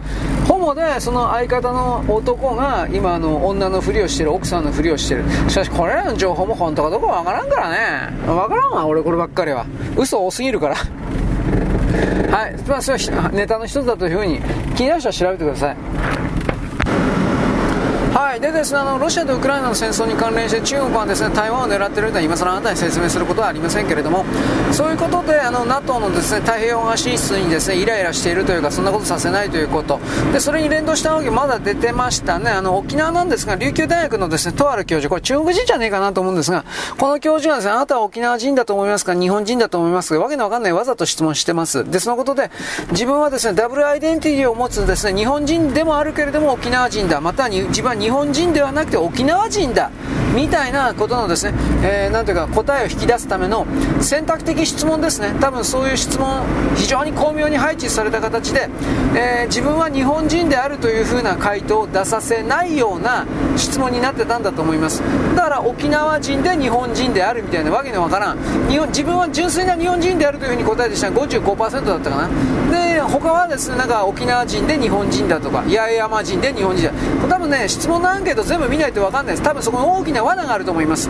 [0.48, 5.24] ホモでその相方の男が今の女のふりをしてる奥さんのふりをしてる。
[5.48, 8.28] しかしこれらの情報も本当かどうかわからんからね。
[8.28, 9.66] わからんわ俺こればっかりは。
[9.96, 10.76] 嘘多すぎるから。
[12.32, 14.40] はい、まあ、それはネタの一つだというふうに
[14.76, 16.21] 気になる人は調べてください。
[18.22, 24.24] はい、でですねあのロシアとウクライナの戦争に関連して中国はですね台湾を狙っているというのは今更あなたに説明することはありませんけれども
[24.72, 30.00] そういうことであの NATO のですね太平洋側進出にですねイライラしているというかそんなことさせないということ。
[30.32, 32.52] でそれに連動したわけまだ出てましたね。
[32.52, 36.64] あの沖縄なんですが琉球大学のですねとある教授これ中国人じゃねえかなと思うんですが
[37.00, 39.14] この教授がですねあなたは沖縄人だと思いますか？
[39.14, 40.20] 日本人だと思いますか？
[40.20, 41.90] わけのわかんないわざと質問してます。
[41.90, 42.52] でそのことで
[42.92, 47.20] 自分はですねダブルアイデンティティを持つですね日本人でもあるけれども沖縄人だ。
[47.20, 49.90] または自分は日本人ではなくて沖縄人だ。
[50.34, 53.66] みたいなことのですね、えー、なんていうか答えを引き出すための
[54.00, 55.34] 選択的質問ですね。
[55.40, 56.44] 多分そういう質問
[56.76, 58.70] 非常に巧妙に配置された形で、
[59.16, 63.26] えー、自分は日本人であるというふうな回答を出させないような
[63.58, 65.02] 質問になってたんだと思います。
[65.36, 68.38] だから沖縄人で日本人であるみたいなわけのわからん。
[68.70, 72.30] 日本自分は純粋な日本人であるというふうに答えてしたら55%だったかな。
[72.72, 76.94] で他はですねなんか沖縄人で日本人だとか八重山人で日本人だ。
[77.28, 79.44] 多分ね質問のアンケート全部見ないと分かんないです。
[79.44, 81.10] 多分そこに大きな罠があると思います。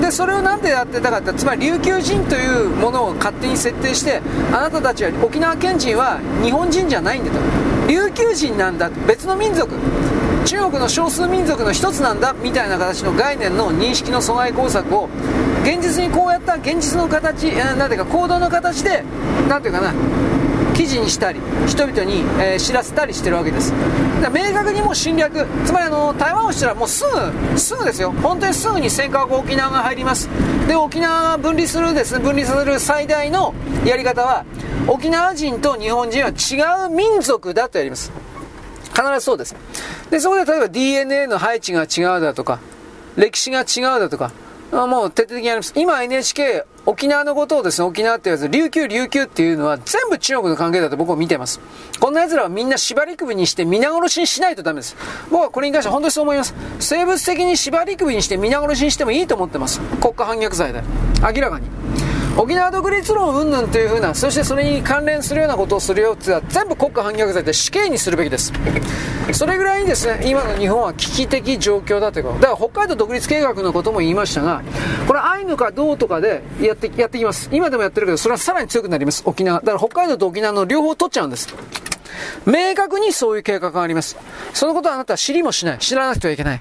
[0.00, 4.20] でそれを何でやってたかってつまり琉球人というものを勝手に設定して
[4.52, 7.38] あなたたちは沖縄県人は日本人じゃないんだと。
[7.88, 8.90] 琉球人なんだ。
[9.06, 9.74] 別の民族。
[10.44, 12.32] 中国の少数民族の一つなんだ。
[12.32, 15.08] みたいな形の概念の認識の阻害工作を
[15.62, 19.04] 現実にこうやった現実の形なんていうか行動の形で
[19.48, 19.92] なんていうかな
[20.78, 23.72] 記事にしたり人々に、えー、知らせたりしてるわけです。
[24.22, 25.44] だ明確にもう侵略。
[25.66, 27.04] つまりあの台湾をしたらもうす
[27.52, 28.12] ぐすぐですよ。
[28.12, 30.28] 本当にすぐに尖閣沖縄が入ります。
[30.68, 32.16] で沖縄が分離するです。
[32.16, 34.44] ね分離する最大のやり方は
[34.86, 38.12] 沖縄人と日本人は違う民族だとやります。
[38.94, 39.56] 必ずそうです。
[40.10, 42.60] でそこで例えば DNA の配置が違うだとか
[43.16, 44.30] 歴史が違うだとか
[44.70, 45.72] もう徹底的にやります。
[45.76, 51.60] 今 NHK、沖縄のことをですね、沖縄ってやつ、琉球、琉球っていうのは全部中国の関係だと僕は見てます。
[52.00, 54.96] こんな奴らはみんな縛り首にして皆殺しにしないとダメです。
[55.30, 56.54] 僕はこれに関して本当にそう思います。
[56.80, 59.80] 生物的に縛り首にして皆殺しにしてもいいと思ってます。
[60.00, 60.82] 国家反逆罪で。
[61.22, 61.66] 明らかに。
[62.40, 68.52] 沖縄独立論云々というふうな、そしてそれに関連するようなことをするよっていうのは全部国家反逆罪で死刑にするべきです。
[69.32, 72.38] それぐらいにですね、今の日本は危機的状況だということ。
[72.38, 74.62] だから北海道独立計画のことも言いましたが、
[75.08, 77.48] これアイヌかどうとかでやって、やってきます。
[77.50, 79.24] 今でもやってるけど、それはさらに強くなります。
[79.26, 79.58] 沖縄。
[79.58, 81.52] だから北海道と沖縄の両方取っちゃうんです。
[82.46, 84.16] 明確にそういう計画があります。
[84.54, 85.78] そのことはあなたは知りもしない。
[85.78, 86.60] 知らなくてはいけない。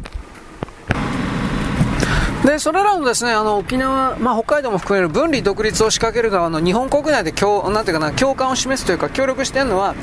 [2.48, 9.96] で、それらのですね、あの、沖縄、まあ、北海道も含める分離独立を仕掛ける側の日本国内で共、なんていうかな、共感を示すというか、協力しているのは、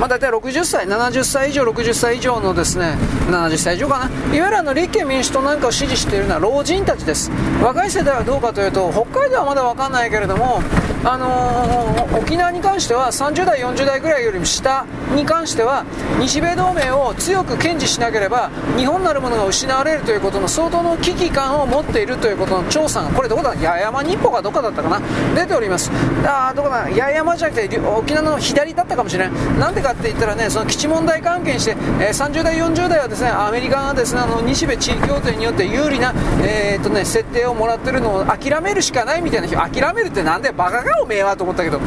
[0.00, 2.96] まあ、大体60歳、70歳以上、60歳以上のですね、
[3.28, 7.30] 70歳以上かな、いわゆるあの、立憲民主党なんかを支持しているのは老人たちです。
[7.62, 10.60] 若い世代はどうかというと、北海道はまだわかんないけれども、
[11.04, 15.84] あのー、沖縄に関しては30代、40代ぐらいよりも下に関しては、
[16.20, 25.00] 日米同盟を強く堅持しなければ、日本なるものが失われるということの相当の危機感を持ってっているということの調査が、これどこだ、八重山日報かどこだったかな、
[25.36, 25.90] 出ております。
[26.24, 29.58] あどこだ、八重山じゃなくて沖縄の左だったかもしれない。
[29.58, 41.78] なんでかって言ったらね、その基地問題関係にして、えー、30代、40代はですね、アメリカがですね、あの日米地位協定によって有利な、えー、っとね、設定をもらってるのを諦めるしかないみたいな、諦めるってなんでバカかおめえはと思ったけど、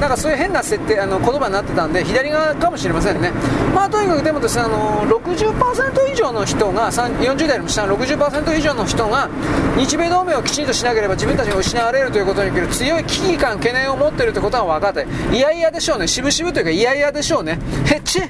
[0.00, 3.32] なんかそういう変な設定、あの言葉になってたんで、左側かもしれませんね。
[3.74, 9.28] まあとにかくでもですね、あの60%以上の人が、40代よりも下の60%以上の人が、
[9.76, 18.20] 日米同盟をきちんとしなければ自分たちが失われるということにおける強い危機感、懸念を持っているということは分かって、いやいやでしょうね、渋々というか、いやいやでしょうね、へっち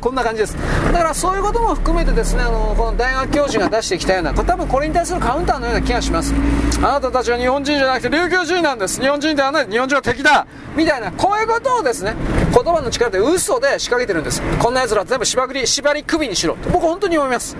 [0.00, 0.56] こんな感じです。
[0.92, 6.34] だからそういうことも含めてですね、あのこの大学教授が出してきたような、多分これに対するカウンターのような気がします。
[6.78, 12.14] あなたたちは日本人じゃなくて琉球人なんです、日本人ではない、日本人は敵だ、みたいな、こういうことをですね、
[12.52, 14.42] 言葉の力で嘘で仕掛けてるんです。
[14.60, 16.56] こんな奴ら全部縛り、縛り首にしろ。
[16.56, 17.56] と僕本当に思います。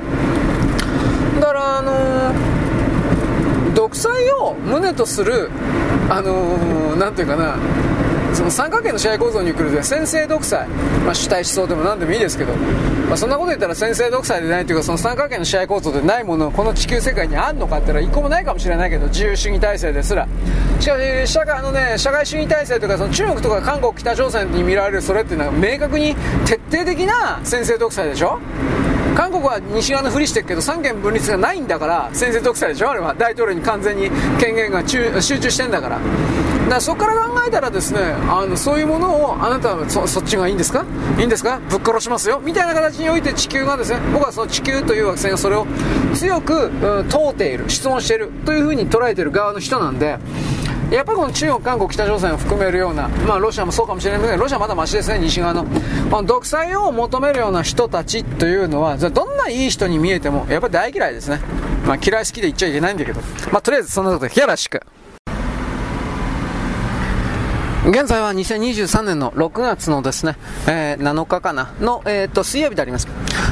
[1.41, 2.57] だから、あのー
[3.77, 5.51] 独裁を旨とする、
[6.09, 7.57] あのー、なんていうかな、
[8.37, 12.53] その三角形の試合構造に来る先制独裁、まあ、主体思想でも何でもいいですけど、
[13.09, 20.29] まあ、そんなこと言ったら先制独裁でないというかその三角形の試合構造でないものこの地球世界にあるのかって言ったら一個もないかもしれないけど自由主義体制ですら。
[20.81, 28.39] しかし社会の、ね、社会主義体制というかその中国とか韓国北朝鮮に見られるそれっていうのは明確に徹底的な先制独裁でしょ？
[29.17, 32.91] 韓国は西側のふりしてるけど三権分立がないんだから先制独裁でしょ？
[32.91, 33.15] あれは。
[33.15, 35.99] 大統領に完全に権限が集中してんだから。
[36.67, 40.85] だからそこから考えたらですねあのそういうものをあなたはそそっちがいいんですか？
[41.19, 41.61] いいんですか？
[41.71, 45.67] ぶっ殺しますよみたいな形において地球がですね僕はその地球という惑星がそれを
[46.15, 50.19] 強く、うん、問うている質問しているというふうに捉えている側の人なんで
[50.91, 55.65] やっぱりこの中国、韓国、北朝鮮を含めるような、まあ、ロシアもそうかもしれませんが、ロシアはまだましですね、西側の。
[55.65, 61.41] この独裁を求めるような人たちというのは、どんないい人に見えても、やっぱり大嫌いですね。
[61.85, 63.21] まあ、嫌い好きで言っちゃいけないんだけど。
[63.51, 64.81] まあ、とりあえずそんなことで、よろしく。
[67.87, 73.07] 現在は2023年の6月のですね、えー、7日かなの、えー、っと水曜日であります。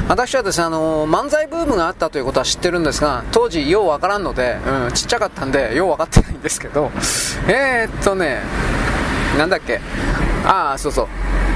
[0.09, 6.91] 私はですね、あのー、漫才ブームがあったということは知ってるんですが、当時ようわからんので、うん、ちっちゃかったんで、ようわかってないんですけど、
[7.47, 8.41] えー、っとね、
[9.37, 9.79] なんだっけ、
[10.45, 11.03] ああ、そうそ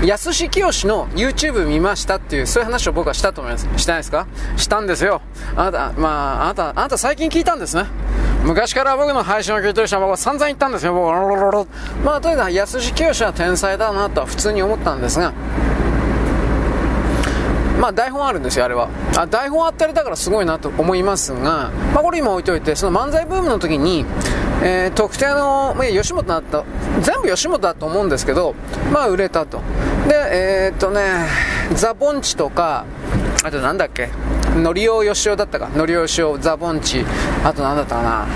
[0.02, 0.06] う。
[0.06, 3.68] 安志清の YouTube 見ましたっていう、そういう話を僕はしたと思います。
[3.78, 4.28] してないですか？
[4.58, 5.22] したんですよ。
[5.56, 7.86] あなた、まあ、あなた、あなた最近聞いたんですね。
[8.44, 11.66] 昔から僕の配信を聞いてる人は僕は散々言ったんですよ、僕は。
[12.04, 15.34] まあ、とにかく安志清は天才だなとは普通に思ったんですが、
[17.80, 18.90] まあ台本あるんですよ、あれは。
[19.18, 24.06] あ台本あったりだからすごいなと思いますが、まあこれ今置いといて、その漫才ブームの時に、
[24.62, 26.66] えー、特定の、まあ、吉本だった、
[27.02, 28.54] 全部吉本だと思うんですけど、
[28.92, 29.62] まあ売れたと。
[30.08, 31.02] で、えー、っとね、
[31.74, 32.86] ザ・ボンチとか、
[33.44, 34.10] あとなんだっけ、
[34.58, 37.06] のりおよしおだったか、のりおよしお、ザ・ボンチ、
[37.46, 38.28] あとなんだったかな、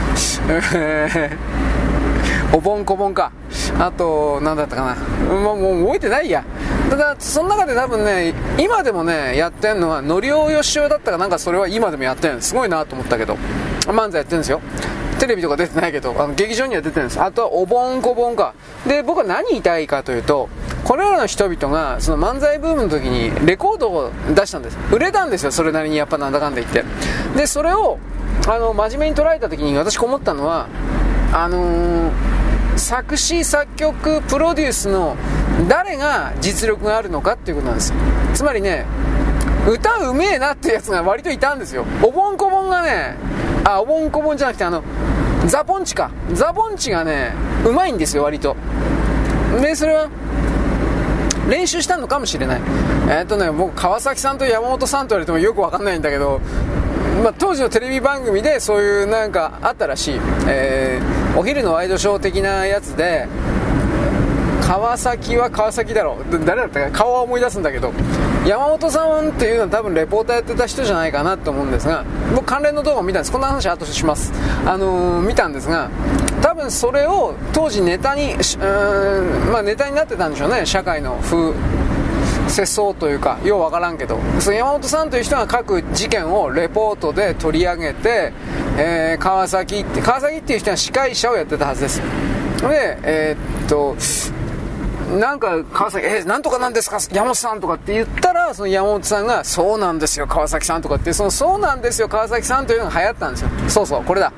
[2.56, 3.32] おぼんこぼんか、
[3.78, 4.96] あと、なんだったか
[5.30, 6.46] な、もうもう覚えてないや。
[6.94, 13.36] ただ、その中で多分ね、今でもね、やってんのは、のりおよしおだったかなんかそれは今でもやってんすごいなと思ったけど、
[13.88, 14.62] 漫才やってるんですよ。
[15.18, 17.20] テレビとか出てないけど、あの劇場には出てるんです。
[17.20, 18.54] あとはおぼんこぼんか。
[18.86, 20.50] で、僕は何言いたいかというと、
[20.84, 24.78] これらの人々が、その漫才ブームの時にレコードを出したんです。
[24.92, 26.84] 売れたんですよ、それなりにやっぱなんだかんだ言って。
[27.36, 27.98] で、それを、
[28.48, 30.68] あの、真面目に捉えた時に私思ったのは、
[31.34, 32.33] あのー、
[32.78, 35.16] 作詞作曲プロデュースの
[35.68, 37.94] 誰が実力があるのかっていうことなんです
[38.34, 38.86] つまりね
[39.70, 43.16] 歌うめえなってやつが割といたんですよおぼんこぼんがね
[43.64, 44.84] あおぼんこぼんじゃなくてあの
[45.48, 47.34] ザ・ポンチかザ・ポンチがね
[47.66, 48.56] うまいんですよ割と
[49.62, 50.10] でそれは
[51.50, 52.62] 練習したのかもしれない。
[53.10, 56.40] えー、っとね、僕、川崎さんと山本さんと言われてもよくわかんないんだけど、
[57.22, 60.20] まあ、当時のテレビ番組でそういうなんかあったらしい。
[60.48, 63.28] えー、お昼のワイドショー的なやつで、
[64.62, 66.46] 川崎は川崎だろう。
[66.46, 67.92] 誰だったか顔は思い出すんだけど、
[68.46, 73.32] 山本さんっていうのは多分レポーターやってた人じゃないかなと思うんですが、僕関連の動画を見たんです。
[73.32, 74.32] こんな話後でします。
[74.66, 75.90] あのー、見たんですが、
[76.42, 81.54] 多分それを当時ネタに、うん、まあネタになってたんでしょうね、社会の風。
[82.54, 88.32] 世相というかようわからんけどその山本さんという人が各事件をレポートで取り上げて、
[88.78, 92.02] えー、川崎って川崎っていう人は司会者をやってたはずです
[92.62, 93.96] でえー、っと
[95.18, 96.98] なんか川崎、えー、なんとかなんですか？
[97.12, 103.50] 山本さんとかって言ったら、その山本さんが、そうなんですよ、川崎さんとかって、その、そうなんですよ、川崎さんというのが流行ったんですよ。
[103.68, 104.34] そうそう、これだ。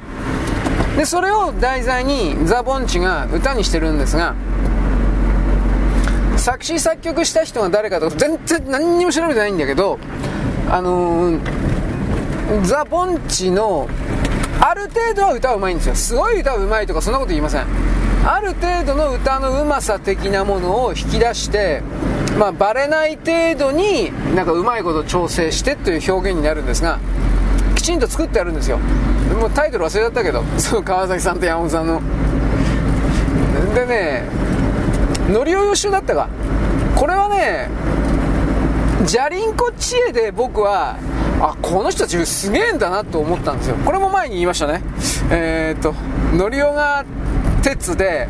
[0.97, 4.35] で、それを題材に、ザ・ボンチが歌にしてるんですが、
[6.45, 9.97] 作詞作曲した人が誰かとか、全然何にも調べてないんだけど、
[10.69, 13.89] あのー、ザ・ボンチの、
[14.61, 15.95] ある程度は歌うまいんですよ。
[15.95, 17.65] すごい歌うまいとか、そんなこと言いません。
[18.27, 21.81] ある程度の歌のうまさ的なものを引き出して、
[22.37, 26.99] まあ、バレない程度になんかうまいこと調整してという表現になるんですが
[27.75, 28.77] きちんと作ってあるんですよ
[29.39, 32.01] もうタイトル忘れちゃったけどその川崎さんと山本さんの
[33.75, 34.44] でね
[35.29, 36.29] のりおよしおだったか。
[36.95, 37.69] これはね
[39.05, 40.97] じゃりんこ知恵で僕は
[41.39, 43.75] あこの人たちすげえんだなと思ったんですよ。
[43.77, 44.81] これも前に言いましたね。
[45.29, 45.93] えー、っと
[46.35, 47.05] のりおが
[47.61, 48.27] 鉄で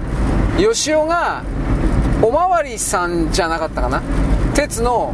[0.58, 1.44] 吉尾が
[2.22, 4.02] おまわりさんじゃなかったかな。
[4.54, 5.14] 鉄の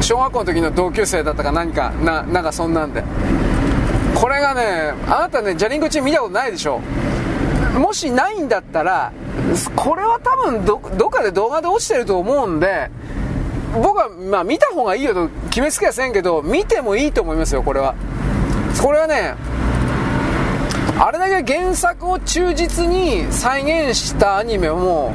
[0.00, 3.02] 小学校の時の同級生だったか何かななんかそんなんで。
[4.14, 6.80] これがねあなたねジャリンコチ見たことないでしょ。
[7.78, 9.12] もしないんだったら
[9.74, 12.90] これは多分どどっかで動画で落ちてると思うんで
[13.74, 17.94] 僕はまあ見た方がいいよと決めつけはせんけど見てもいいと思いますよこれは。
[18.82, 19.34] これはね
[20.98, 25.14] あれだけ原作を忠実に再現したアニメも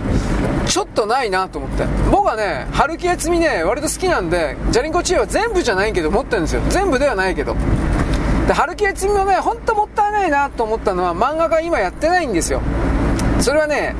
[0.67, 1.85] ちょっとないなと思って。
[2.11, 6.61] 僕はね春木悦美ね割と好きなんでジャリンコチエは全部じゃないけど持ってるんですよ。
[6.69, 7.55] 全部ではないけど。
[8.47, 12.61] で春木悦美のね本当もったいないなと思ったのは漫画が今やってないんですよ。
[13.41, 13.95] それはね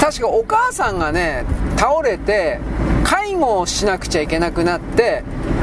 [0.00, 1.44] 確かお母さんがね
[1.76, 2.58] 倒れて
[3.04, 5.22] 介護をしなくちゃいけなくなって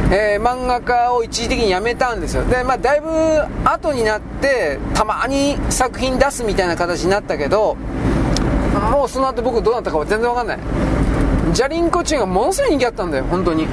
[0.09, 2.45] えー、漫画家を一時的に辞めたんですよ。
[2.45, 3.09] で、まあ、だいぶ
[3.65, 7.75] 後になってたまに作品出すみたいな形になったけど
[8.89, 10.59] もうその後僕どうなったかは全然わかんない。
[11.51, 13.67] ジャリンコチンがものすごい人気あったんだよ本当に。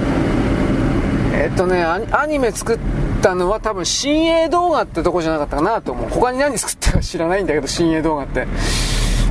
[1.35, 2.79] えっとねアニメ作っ
[3.25, 8.47] たのは多分新鋭動画ってとこじゃなかったかなと思う他に何作ったか知らないんだけど新鋭動画って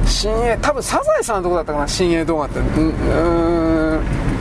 [0.08, 4.34] 新鋭多分サザエさんのとこだったかな新鋭動画ってうーん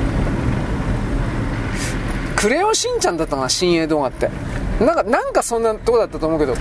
[2.35, 4.29] クレヨンしんちゃんだったかな、新鋭動画って。
[4.81, 6.57] なんか、なんかそんなとこだったと思うけど、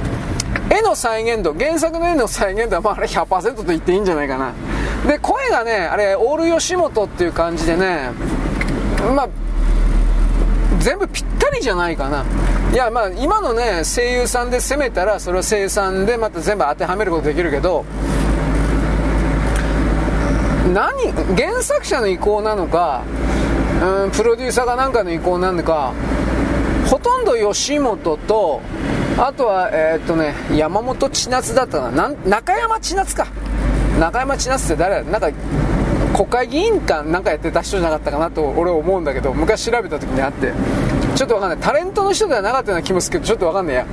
[0.69, 4.53] 絵の再現度、原作の絵の再現度は、まあ、あれ100%と言っていいんじゃないかな。
[5.07, 8.11] で、声がね、あれ、オール吉本っていう感じでね、
[9.15, 9.29] まあ、
[10.77, 12.25] 全部ぴったりじゃないかな。
[12.71, 17.83] いや、まあ、今のね、声優さんで攻めたら、それは声優さんでまた全部当てはめることできるけど、
[20.73, 23.03] 何、原作者の意向なのか、
[23.81, 25.91] うんプロデューサーがなんかの意向なんでか
[26.87, 28.61] ほとんど吉本と
[29.17, 32.09] あとはえー、っとね山本千夏だったな。
[32.25, 33.27] 中山千夏か。
[33.99, 35.31] 中山千夏って誰なんか
[36.13, 40.53] 国会議員かなんかやってた人じゃなかったかなと俺は思うんだけど昔調べた時にあって。
[41.15, 41.57] ちょっとわかんない。
[41.59, 43.85] タレントの人ではなかったような気もするけどちょっとわかんないや。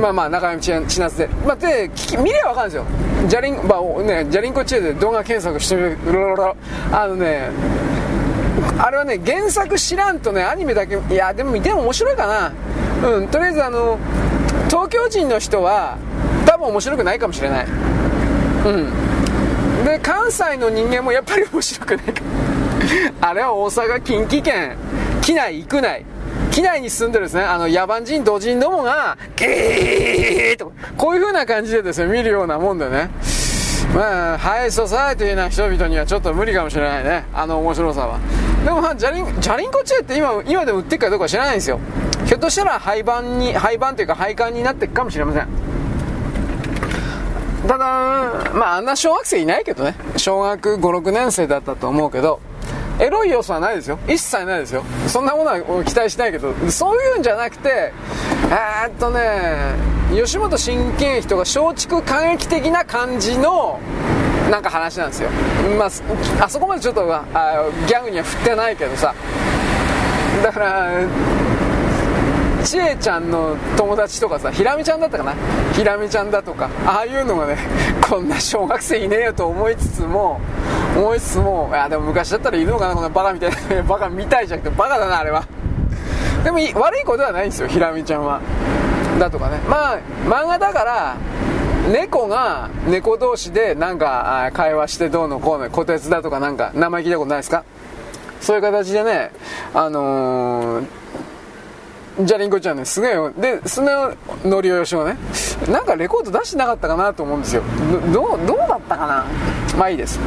[0.00, 2.84] まあまあ中山千夏で、まあ、で見ればわかるんですよ。
[3.28, 5.98] ジャリン,、まあね、ジャリンコチェで動画検索してみる。
[6.90, 7.50] あのね
[8.78, 12.52] あれはね原作知らんとねアニメだけいやでも見ても面白いかな。
[13.08, 13.98] うんとりあえずあの
[14.68, 15.98] 東京人の人は
[16.46, 17.66] 多分面白くないかもしれない。
[17.66, 17.68] う
[18.70, 19.84] ん。
[19.84, 22.22] で関西の人間もやっぱり面白くないか。
[23.20, 24.76] あれは大阪近畿圏。
[25.22, 26.04] 機内行くない
[26.50, 33.08] 機内に住んでるですね、あの、野蛮人、土人どもが、ゲーと、こういう風な感じでですね、見るようなもんでね。
[33.94, 37.24] まあ、ハイソサイティな人々にはちょっと無理かもしれないね。
[37.34, 38.18] あの面白さは。
[38.64, 41.80] でもまあ、ジャリン、ジャリンコチェって今、今でも売ってるかどうか知らないんですよ。
[42.26, 45.48] ひょっとしたら廃盤に、廃盤というか廃刊になっていくかもしれません。
[47.66, 47.84] ただ、
[48.54, 49.94] まああんな小学生いないけどね。
[50.16, 52.40] 小学5、6年生だったと思うけど、
[53.02, 53.98] エロい要素はないですよ。
[54.06, 54.84] 一切ないですよ。
[55.08, 57.92] そんなものは期待しないけど、そういうんじゃなくて、
[58.48, 59.74] えー、っとね、
[60.14, 63.80] 吉本新喜劇とか松竹歌劇的な感じの、
[64.52, 65.30] なんか話なんですよ。
[65.76, 67.24] まあ、あそこまでちょっとあ
[67.88, 69.12] ギャグには振ってないけどさ。
[70.44, 70.90] だから、
[72.64, 75.34] ちえちゃんの友達とかさ、ひらみちゃんだったかな？
[75.74, 77.56] ひらみちゃんだとか、ああいうのがね、
[78.08, 80.40] こんな小学生いねえよと思いつつも、
[80.96, 85.44] 思いつつも、いやでも昔だったらいるのかな、こんなバカみたいな、 バカみたいじゃなくてバカだな、あれは。
[86.44, 88.40] でも悪い子ではないんですよ、ひらみちゃんは。
[89.18, 89.58] だとかね。
[89.68, 91.14] まあ、漫画だから、
[91.90, 97.64] 猫が猫同士でなんか会話してどうのこうの、虎鉄だとかなんか名前聞いたことないですか？
[98.40, 99.30] そういう形でね、
[99.74, 100.84] あのー、
[102.20, 103.30] じゃりんこちゃんね、すげえよ。
[103.30, 104.12] で、その
[104.44, 105.16] ノリオヨシがね、
[105.68, 107.62] なんかレコード出してなかったかなと思うんですよ。
[108.12, 109.24] どどうだったかな？
[109.78, 110.18] まあいいです。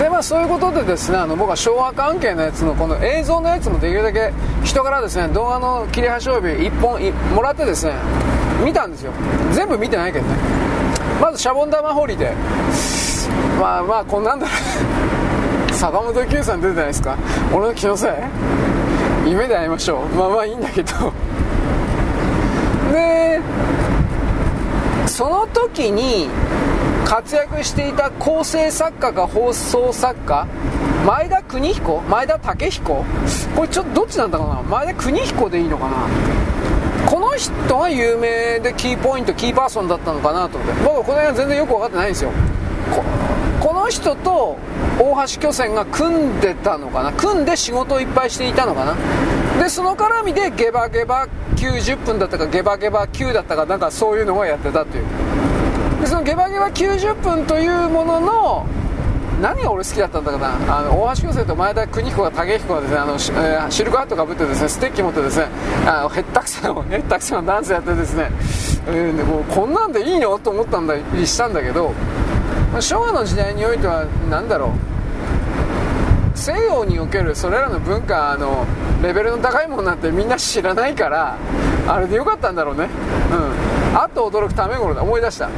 [0.00, 4.30] でまあそういうことでですねあの僕は昭和関係のやつのこの映像のやつもできるだけ
[4.62, 7.00] 人からですね動画の切れ端及び1本
[7.34, 7.94] もらってですね
[8.62, 9.12] 見たんですよ
[9.52, 10.34] 全部見てないけどね
[11.18, 12.34] まずシャボン玉掘りで
[13.58, 14.52] まあまあこんなんだろ
[15.70, 17.16] う坂本九さん出てないですか？
[17.52, 18.10] 俺の気のせい？
[19.28, 20.06] 夢で会いましょう。
[20.14, 21.12] まあまあいいんだけど。
[22.92, 23.40] で
[25.06, 26.28] その時に
[27.04, 30.46] 活躍していた構成作家か放送作家
[31.06, 32.00] 前田邦彦？
[32.00, 33.04] 前田武彦？
[33.54, 34.62] これちょっとどっちなんだろうな？
[34.62, 35.96] 前田邦彦でいいのかな？
[37.08, 40.84] この人が有名でキーポイントキーパーソンだったのかなと思って。
[40.84, 42.30] 僕この辺は全然よく分かってないんですよ。
[43.66, 44.56] この人と
[44.96, 47.12] 大橋巨泉が組んでたのかな？
[47.12, 48.94] 組んで仕事をいっぱいしていたのかな？
[49.60, 55.04] でその絡みでゲバゲバ90分だったかゲバゲバ9だったかなんかそういうのをやってたっていう。
[56.00, 58.66] でそのゲバゲバ90分というものの
[59.42, 60.78] 何が俺好きだったんだかな？
[60.78, 65.46] あの大橋巨泉と前田邦彦が武彦がですねあのシ,、えー、シルクハットかぶってですねステッキ持ってですね
[65.88, 68.30] あのへったくそのへったくそのダンスやってですね、
[68.86, 70.38] えー、でもこんなんでいいの？
[70.38, 70.94] と思ったんだ
[71.26, 71.92] したんだけど
[72.80, 74.70] 昭和の時代においては何だろう。
[76.38, 78.66] 西洋におけるそれらの文化の
[79.02, 81.38] レベルの高いものなんてみんな知らないから
[81.88, 82.88] あれでよかったんだろうね。
[83.32, 83.96] うん。
[83.96, 85.46] あっと驚くため頃だ思い出した。
[85.46, 85.52] で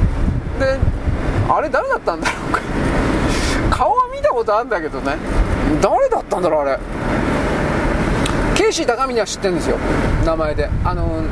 [1.49, 2.61] あれ誰だったんだろうか。
[3.77, 5.17] 顔は見たことあるんだけどね。
[5.83, 6.79] 誰だったんだろうあれ。
[8.55, 9.77] ケイシー高見には知ってるんですよ。
[10.25, 10.71] 名前で。
[10.85, 11.23] あの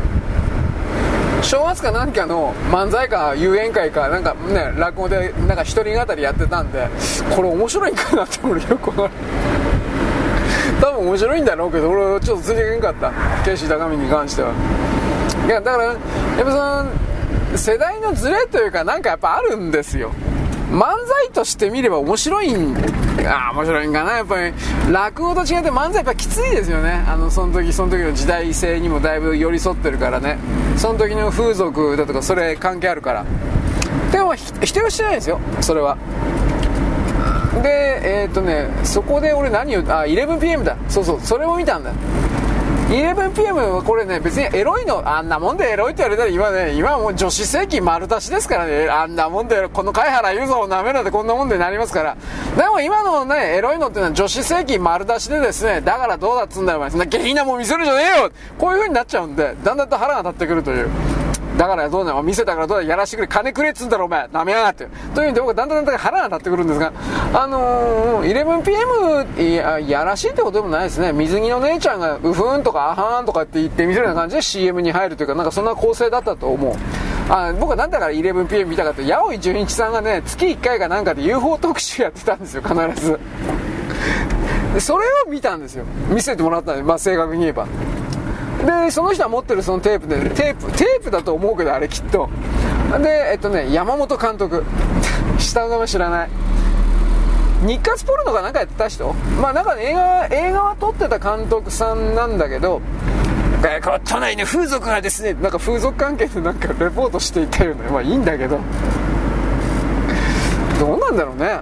[1.49, 6.89] 正月か何かの漫才か遊園会かなんかね落語でなんか一人語りやってたんで
[7.37, 9.11] これ面白いんかなって俺よく分かる
[10.81, 13.13] 多分面白いんだろうけど俺ちょっとついていけんかった。
[13.45, 14.53] ケイシー高見に関しては。
[15.47, 15.97] いやだからやっ
[16.45, 20.11] ぱその世代のズレというかなんかやっぱあるんですよ。
[20.77, 22.77] 漫才として見れば面白いん
[23.27, 24.19] あ面白いんかな。
[24.19, 24.53] やっぱり
[24.93, 27.03] 落語と違って漫才やっぱきついですよね。
[27.09, 30.37] あのその時その時の時代性にもだいぶ寄り添ってるからね。
[30.77, 33.25] その時の風俗だとかそれ関係あるから。
[34.13, 35.41] でも否定はしてないんですよ。
[35.63, 35.97] それは。
[37.63, 40.77] でえっ、とねそこで俺何をあ 11pm だ。
[40.91, 41.93] そうそうそれも見たんだ。
[42.89, 52.17] 11pm はこれね、別にエロいの、あんなもんでエロいって言われたら今ね、今はもう女子世紀丸出しですからね、あんなもんで、この貝原雄三を舐めろってこんなもんでなりますから。
[52.57, 60.89] でも今のね、エロいのってのは女子世紀丸出しでですね、だからどうだっつんだよお前、そんな下品なもん見せるじゃねえよこういう風になっちゃうんで、だんだんと腹が立ってくるという。
[61.57, 64.87] だからどうだよ、見せたからどうだよやらしてくれ、金くれっつんだろ、お前、舐めやがって。
[65.15, 66.93] という意味で僕だんだんだんだん腹が立ってくるんですが、
[67.33, 71.13] あのー、11pm ややらしいってことでもないですね。
[71.13, 76.75] 水着の姉ちゃんが、うふんとか、あはーんとかって言ってみせるような感じで CM に入るというか、なんかそんな構成だったと思う。
[77.29, 83.19] あ僕はなんだから 11pm 見たかって、八尾純一さんがね、月1回かなんかで UFO 特集やってたんですよ、必ず。
[84.79, 85.85] それを見たんですよ。
[86.11, 87.67] 見せてもらったんで、まあ正確に言えば。
[88.65, 92.29] でその人は持ってるそのテープでテープテープだと思うけどあれきっと。
[93.03, 94.65] でえっとね山本監督。
[95.39, 96.31] 下の名前知らない。
[97.67, 99.13] 日活ポルノかなんかやってた人？
[99.41, 102.81] まあなんか、ね、映画映画は撮ってた監督さんなんだけど
[103.67, 108.61] えこ都内の風俗がですねなんか風俗関係でなんかレポートしていたよねまあいいんだけど。
[110.79, 111.61] どうなんだろうね。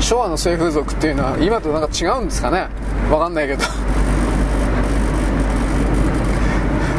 [0.00, 2.68] 昭和の性風俗っていうのは今となんか違うんですかね？
[3.10, 3.64] わかんないけど。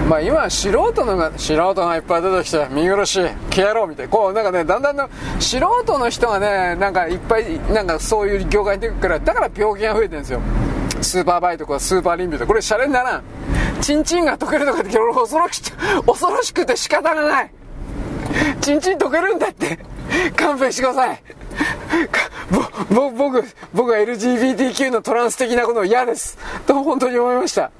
[0.09, 4.11] まあ今素人のが素人がいっぱい出てきて見殺し消えろみたいな。
[4.11, 5.07] こうなんかねだんだんの
[5.39, 10.41] 素人の人がねなんかいっぱいなんかそういう業界に出てくるからだから病気が増えてるんですよ。
[11.01, 12.47] スーパーバイとかスーパーリンビとか。
[12.47, 13.23] これシャレにならん。
[13.81, 15.61] チンチンが溶けるとかって恐ろし
[16.07, 17.51] 恐ろしくて仕方がない。
[18.61, 19.77] チンチン溶けるんだって。
[20.35, 21.21] 勘弁してください。
[22.91, 23.43] ぼ僕
[23.73, 26.37] 僕は LGBTQ のトランス的なこと嫌です。
[26.65, 27.71] と本当に思いました。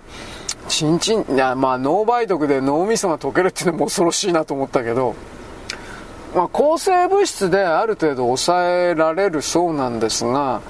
[0.70, 5.16] ちんちん、いや、まあ、脳梅毒で脳みそが溶けるっていうのも恐ろしいなと思ったけど、
[6.36, 10.62] まあ、抗生物質である程度抑えられるそうなんですが、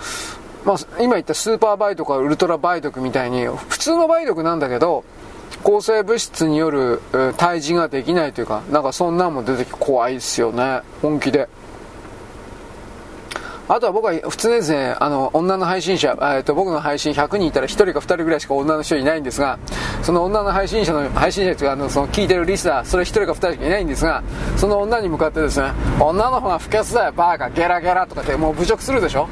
[0.66, 5.04] まあ、今言ったスーパー梅毒かウルトラ梅毒みたいに、普通の梅毒なんだけど、
[5.64, 11.50] 抗生物質による退治ができないというか、なんかそんなんも出てきて怖いですよね、本気で。
[13.72, 19.60] あとは僕は普通ですね、あの、女の配信者、えっと、僕の配信100人いたら1人か2人ぐらいしか女の人いないんですが、
[20.02, 24.24] その女の配信者の、配信者というか、あの、その聞いてるリスナー、それ1人か2人しかいないんですが、
[24.58, 29.30] その女に向かってですね、女の方が不潔だよ、バーカ、ゲラゲラとかってもう侮辱するでしょ？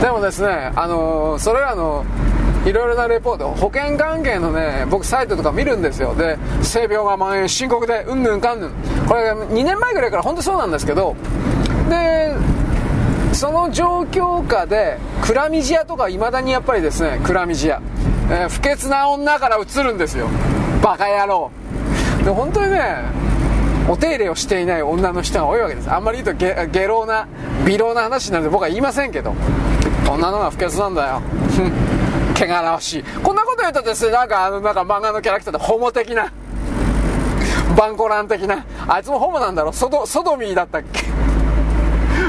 [0.00, 2.06] でもですね、あの、それらの、
[2.64, 6.14] いろいろなレポート、保険関係のね、僕サイトとか見るんですよ。
[6.14, 8.70] で、性病が蔓延、深刻で、うんぬんかんぬん。
[9.06, 11.14] これ2年前ぐらいから本当そうなんですけど、
[11.90, 12.32] で、
[13.34, 17.80] その状況下で、クラミジアとかいまだにやっぱりですね、クラミジア。
[18.30, 20.28] えー、不潔な女から移るんですよ。
[20.82, 21.50] バカ野郎。
[22.24, 22.96] で、本当にね、
[23.88, 25.90] お手入れをしていない女の人が多いわけです。
[25.92, 27.26] あんまり言うとゲゲロな、
[27.66, 29.34] 微老な話になるんで僕は言いませんけど、
[30.08, 31.22] 女のが不潔なんだよ。
[32.36, 33.04] 汚らわしい。
[33.22, 36.32] こんなこと言うとですね、なんかあの、なんか漫画のキャラクターでホモ的な、
[37.76, 41.23] バンコラン的な、あいつもホモなんだろソド、ソドミーだったっけ？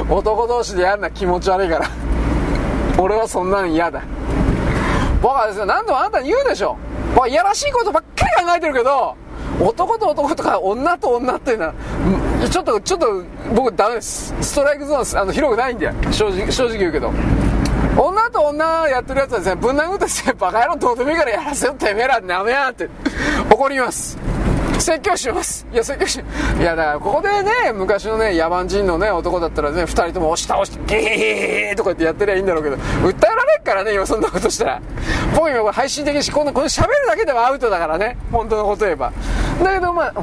[0.09, 1.89] 男同士でやるのは気持ち悪いから。
[2.97, 4.01] 俺はそんなの嫌だ。
[5.21, 6.77] 僕はですね、何度もあなたに言うでしょ。
[7.15, 9.15] 僕いやらしいことばっかり考えてるけど、
[9.59, 11.73] 男と男とか女と女っていうのは、
[12.49, 13.23] ちょっと、ちょっと
[13.55, 14.33] 僕ダメです。
[14.41, 15.93] ストライクゾーンあの広くないんだよ。
[16.11, 17.11] 正直、正直言うけど。
[17.97, 22.89] 女と女やってるやつはですね、ぶん殴って、バカ野郎どうでもいいからやらせよ、てめえら、なめやって、
[23.49, 24.17] 怒ります。
[24.85, 25.65] 説教します。
[25.73, 26.23] いや、説教し、
[26.59, 34.81] いや、だから、ここでね、昔のね、野蛮人のね、男だったらね、二人とも押し倒して、ゲーーとか言ってやってりゃいいんだろうけど、訴えられっからね、今そんなことしたら。
[35.35, 39.11] 僕今これ配信的にし、この、この喋るだけではアウトだからね、本当のこと言えば。
[39.63, 40.13] だけど、まあ、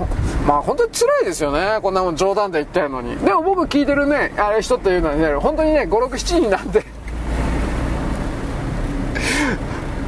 [0.46, 3.16] まあ本当に辛いですよね、こんなもん冗談で言ってるのに。
[3.16, 6.84] でも僕聞いてるね、あれ人っていうのはね、本当にね、5、6、7人なんで、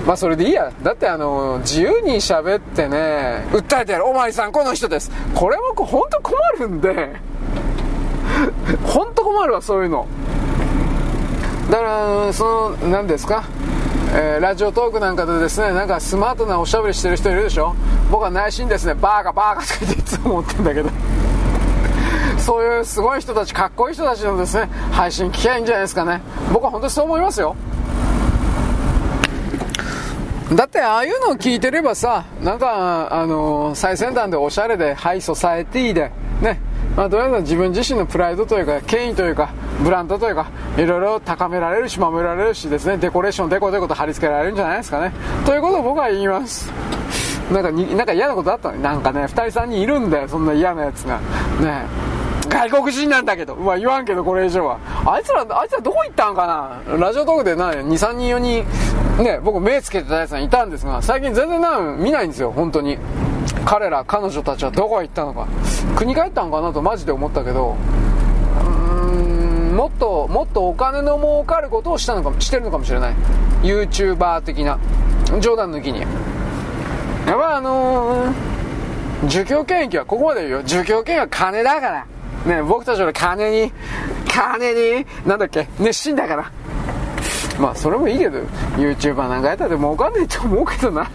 [0.06, 0.70] まあそれでいいや。
[0.82, 4.06] だってあの、自由に喋ってね、訴えてやる。
[4.06, 5.10] おまりさん、この人です。
[5.34, 7.16] これも本当困るんで、
[8.84, 10.06] 本当困るわ、そういうの。
[11.70, 13.44] だから、その、何ですか？
[14.16, 17.74] えー、ラジオトークなんかでですね、なんかスマートなおしゃべりしてる人いるでしょ？
[18.10, 20.90] 僕は内心ですね、バーカバーカとかっていつも思ってんだけど。
[22.38, 26.20] そういうすごい人たち、かっこいい人たちのですね、配信聞きゃいいんじゃないですかね。
[26.52, 27.56] 僕は本当にそう思いますよ。
[30.52, 36.60] だってああいうのを聞いてればさ、なんか、あの、最先端でおしゃれで、ハイソサエティで、ね、
[36.96, 39.50] まあ、どうやら自分自身のプライドというか、権威というか、
[39.82, 45.12] ブランドというか、いろいろ高められるし、守られるしですね、デコレーション、デコデコと貼り付けられるんじゃないですかね。
[45.46, 46.70] ということを僕は言います。
[47.50, 51.18] なんかに、なんか嫌なことあったのなんかね、二人3人いるんだよ、そんな嫌なやつが。
[51.60, 51.86] ね
[52.54, 54.78] 外国人なんだけど、まあ言わんけどこれ以上は。
[55.04, 56.46] あいつら、あいつらどこ行ったんか
[56.86, 56.96] な？
[56.98, 58.64] ラジオトークでな、2、3人4人、
[59.24, 62.96] ね、僕目つけてたやつがいたんですが、最近全然な、見ないんですよ、本当に。
[63.64, 65.48] 彼ら、彼女たちはどこへ行ったのか。
[65.96, 67.74] 国帰ったんかなとマジで思ったけど、
[68.62, 69.16] う
[69.72, 73.14] ん、もっと、もっとお金の儲かることをしたのかも、してるのかもしれない。
[73.62, 74.78] YouTuber 的な。
[75.40, 76.02] 冗談抜きに。
[76.02, 78.32] やっぱあのー、
[79.26, 80.62] 儒教権益はここまで言うよ。
[80.62, 82.06] 儒教権益は金だから。
[82.46, 83.72] ね、僕たちは金に、
[84.28, 86.50] 金に、なんだっけ、熱心だから。
[87.58, 88.38] まあ、それもいいけど、
[88.76, 91.08] YouTuber なんかやったら儲かんないと思うけどな。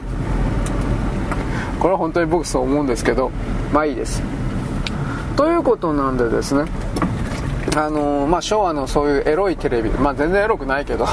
[1.80, 3.32] これは本当に僕そう思うんですけど、
[3.72, 4.22] まあいいです。
[5.38, 6.70] ということなんでですね、
[7.76, 11.08] あのー、まあ昭和のそういうエロいテレビ、まあ全然エロくないけど、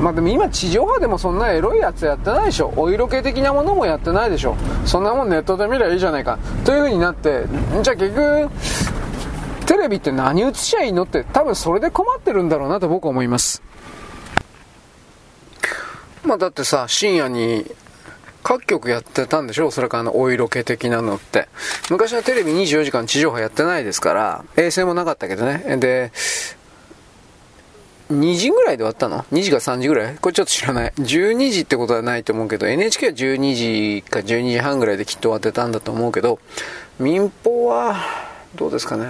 [0.00, 2.72] まあでも今地上波でもそんなエロいやつやってないでしょ。
[2.76, 4.54] お色気的なものもやってないでしょ。
[4.84, 6.38] そんなもんネットで見りゃいいじゃないか。
[6.64, 7.44] という風になって、
[7.82, 8.50] じゃあ結局、
[9.66, 13.62] テレビって何映しちゃいいのって多分それで困ってるんだろうなと僕は思います。
[16.24, 17.64] まあだってさ、深夜に
[18.42, 19.68] 各局やってたんでしょ？
[19.68, 21.48] おそれからあの、お色気的なのって。
[21.90, 25.78] 昔はテレビ24時間地上波やってないですから、衛星もなかったけどね。
[25.78, 26.12] で、
[28.10, 30.16] 2時ぐらいで終わったの ?2 時か3時ぐらい？
[30.16, 30.92] これちょっと知らない。
[30.92, 36.38] 12時ってことはないと思うけど、NHK は12時か12時半ぐらいできっと終わってたんだと思うけど、
[37.00, 37.96] 民放は、
[38.54, 39.06] どうですかね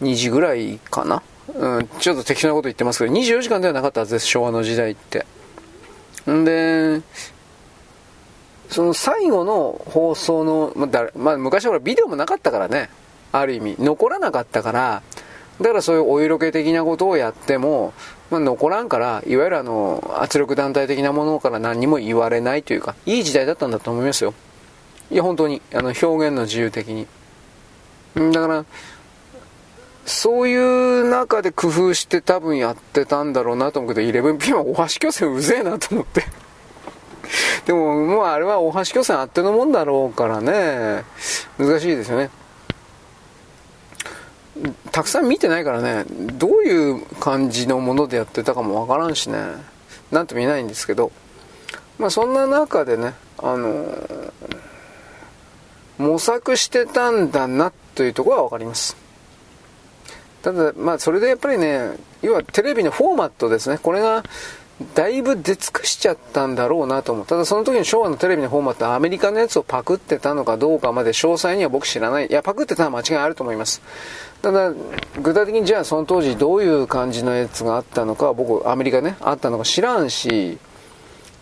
[0.00, 1.22] ？2時ぐらいかな？
[1.46, 5.26] うん、ちょっと適当なこと言ってますけど、24時間ではなかったはずです、昭和の時代って。
[6.30, 7.02] んで、
[8.70, 12.88] その最後の放送の、まあ、まあ、昔はビデオもなかったからね、
[13.30, 15.02] ある意味、残らなかったから、
[15.60, 17.92] だからそういうお色気的なことをやっても、
[18.30, 24.34] まあ、残らんから、いわゆるあの、圧力団体的なものから何にも言われないというか、いい時代だったんだと思いますよ。
[25.10, 27.06] いや、本当に、あの、表現の自由的に。
[28.32, 28.64] だから、
[30.06, 36.24] そういう中で工夫して多分やってたんだろうなと思うけど、11P はお箸巨船うぜえなと思って。
[37.66, 41.04] でも、もうあれはお箸巨船あってのもんだろうからね、
[41.58, 42.30] 難しいですよね。
[44.92, 49.38] たくさん見てないからね、どういう感じのものでやってたかもわからんしね、
[50.12, 51.10] なんとも言えないんですけど、
[51.98, 54.32] まあそんな中でね、あのー、
[55.98, 58.96] 模索してたんだなというところはわかります。
[60.42, 63.78] ただ、まあそれでやっぱりね、要はテレビのフォーマットですね。
[63.78, 64.22] これが、
[64.94, 67.26] だいぶ出尽くしちゃったんだろうなと思う。
[67.26, 72.26] ただその時の昭和のテレビのフォーマットはアメリカのやつをパクってたのかどうかまで詳細には僕知らない。
[72.26, 73.82] いや、パクってたのは間違いあると思います。
[74.42, 74.72] ただ、
[75.22, 80.58] 具体的にじゃあその当時どういう感じのやつがあったのか僕、アメリカね、あったのか知らんし、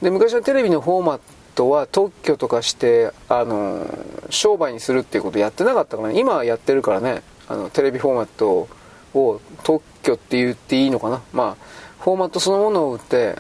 [0.03, 1.21] で、昔のテレビのフォーマッ
[1.55, 3.87] トは特許とかして、あの、
[4.29, 6.19] 商売にするっていうことやってなかったからね。
[6.21, 8.69] 今はやってるからね、あの、テレビフォーマット
[9.15, 11.23] を特許って言っていいのかな。
[11.33, 13.37] まあ、フォーマットそのものを売って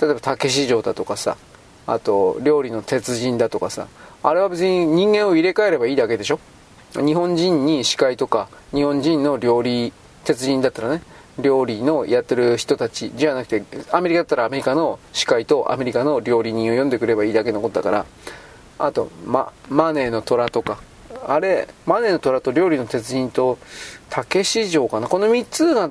[0.00, 1.38] 例えば竹市場だとかさ
[1.86, 3.88] あと料理の鉄人だとかさ
[4.22, 6.38] あれは別に人間を入れ替えればいいだけでしょ？
[6.94, 11.02] 日本人に司会とか日本人の料理鉄人だったらね
[11.38, 18.06] 料理のやってる人たちじゃなくてアメリカだったらアメリカの司会とアメリカの料理人を読んでくればいいだけのことだから
[18.78, 20.82] あと、ま、マネーの虎とか
[21.26, 23.56] あれマネーの虎と料理の鉄人と
[24.10, 25.08] 竹市場かな？
[25.08, 25.90] この3つが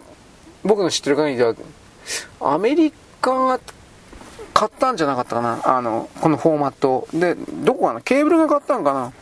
[0.64, 1.56] 僕の知ってる限りでは、
[2.40, 3.60] アメリカが
[4.54, 7.08] 買ったんじゃなかったかなあの、このフォーマット。
[7.14, 8.02] で、どこかな？
[8.02, 9.14] ケーブルが買ったんかな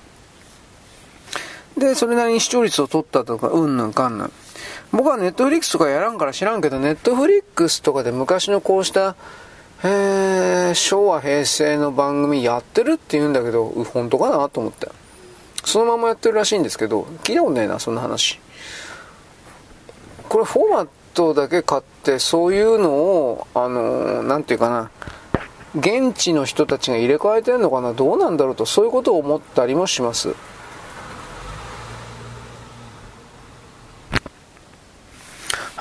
[1.78, 4.32] で、それなりに視聴率を取ったとか、うんぬんかんぬん。
[4.92, 9.16] 僕はネットフリックスとかやらんから知らんけど、ネットフリックスとかで昔のこうした、
[9.84, 14.90] えー、昭和平成の番組やってるって言うんだけど、本当かなと思って。
[15.64, 18.40] そのままやってるらしいんですけど、聞いたことねえな、そんな話。
[20.28, 24.92] これフォーマッ頭だけ買ってそういうのをあの何て言うかな
[25.76, 30.36] 現地の人たちが入れ替えてるのかなどうなんだろうとそういうことを思ったりもします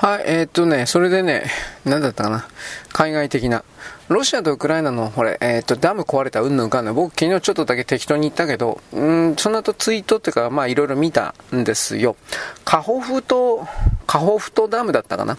[0.01, 1.43] はい、えー、っとね、それでね、
[1.83, 2.47] 何だったかな。
[2.93, 3.65] 海外的な。
[4.09, 6.95] ロシアとウクライナの、これ、えー、っと、ダム壊れたうんぬんかんぬん。
[6.95, 12.15] 僕昨日ちょっとだけ適当に言ったけど、うん、その後ツイートっていうか、まあいろいろ見たんですよ。
[12.65, 13.67] カホフと、
[14.07, 15.37] カホフトダムだったかな。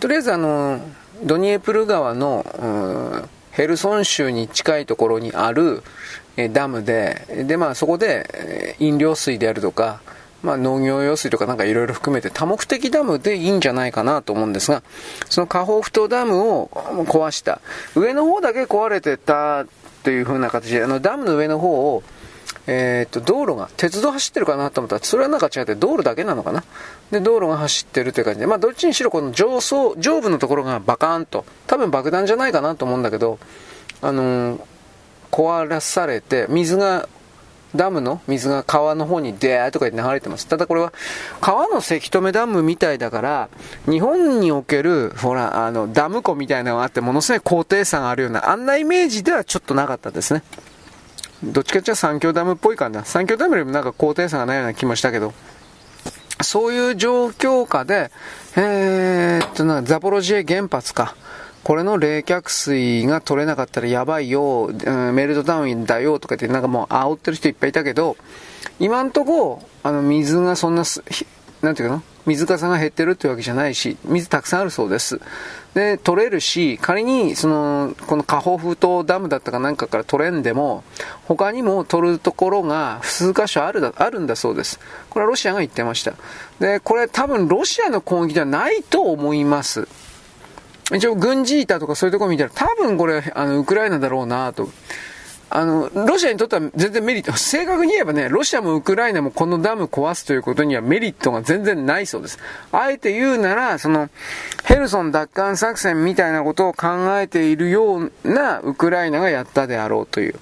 [0.00, 0.80] とりあえずあの、
[1.22, 5.82] ドニエプル川の、ヘルソン州に近いところにある、
[6.36, 10.00] えダムで、で、まあそこで、飲料水であるとか、
[10.44, 14.82] まあ、農業用水とかなんかいろいろ含めて多目的ダムでいいんじゃないかなと思うんですが、
[15.30, 16.68] その河北東ダムを
[17.06, 17.60] 壊した。
[17.96, 19.64] 上の方だけ壊れてた
[20.02, 22.02] という風な形で、あのダムの上の方を、
[22.66, 26.62] えー、っと、道路が、鉄道走ってるかなと思ったら、それはなんか違って道路だけなのかな？
[27.10, 33.38] で、道路が走ってるという感じで、まあ、どっちにしろこの上層、上部のところがバカーンと、多分爆弾じゃないかなと思うんだけど、
[34.00, 34.60] あのー、
[35.30, 37.08] 壊されて、水が
[37.74, 40.46] ダムの水が川の方にデーとかで流れてます。
[40.46, 40.92] ただこれは
[41.40, 43.48] 川のせき止めダムみたいだから、
[43.86, 50.42] 日本における、ほら、あの、ダム湖みたいなのがあって、ものすごい高低差があるような、あんなイメージではちょっとなかったですね。
[51.42, 53.04] どっちかっていうと三峡ダムっぽい感じだ。
[53.04, 55.34] 三峡ダムよりもなんか高低差がないような気もしたけど、
[56.42, 58.10] そういう状況下で、
[58.56, 61.16] えー、っとな、ザポロジエ原発か。
[61.64, 68.16] これの冷却水が取れなかったらやばいよ、うん、メルトダウンだよとかってなんかもう煽ってる人いっぱいいたけど、
[68.78, 70.84] 今んとこ、あの水がそんな、
[71.62, 72.02] なんていうかな？
[72.26, 75.20] 水かさが減ってるってわけじゃないし、水たくさんあるそうです。
[75.74, 80.84] で、取れるし、仮に、その、この河北風島ダムだったかなんかから取れんでも、
[81.26, 84.80] 他にも取るところが数箇所あるだ、あるんだそうです。
[85.10, 86.14] これはロシアが言ってました。
[86.60, 89.86] で、これ多分ロシアの攻撃ではないと思います。
[90.92, 94.68] 一応軍事板とかそういうところ見たら多分これ、あの、ウクライナだろうなと。
[95.50, 102.38] あの、ロシアにとっては全然メリット、正確に言えばね、ロシアもウクライナもこのダム壊すということにはメリットが全然ないそうです。
[102.72, 104.10] あえて言うなら、その、
[104.64, 106.86] ヘルソン奪還作戦みたいなことを考
[107.20, 110.34] えているようなウクライナがやったであろうという。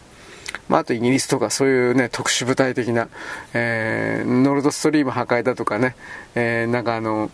[0.68, 3.08] まあ、あとイギリスとかそういうね、特殊部隊的な、
[3.52, 5.94] えー、ノルドストリーム破壊だとかね、
[6.34, 7.30] えー、なんかあの、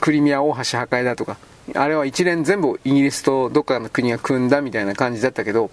[0.00, 1.36] クリミア大橋破壊だとか、
[1.74, 5.70] あれは一連全部イギリスとどっかの国が組んだみたいな感じだったけど、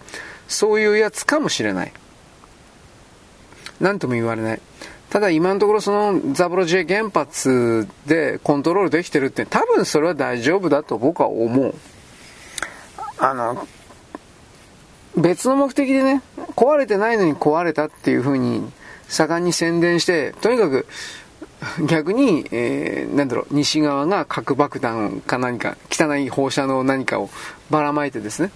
[0.47, 1.93] そういうやつかもしれない。
[3.79, 4.61] なんとも言われない。
[5.09, 11.73] ただ今のところそのザボロジエ原発でコントロールできてるって多分それは大丈夫だと僕は思う。
[13.19, 13.67] あの、
[15.15, 16.21] 別の目的でね、
[16.55, 18.71] 壊れてないのに壊れたっていう風に
[19.07, 20.85] 盛んに宣伝して、とにかく
[21.87, 27.29] 逆に、えー、なんだろう、西側が核爆弾か何か、汚い放射能何かを
[27.69, 28.51] ばらまいてですね、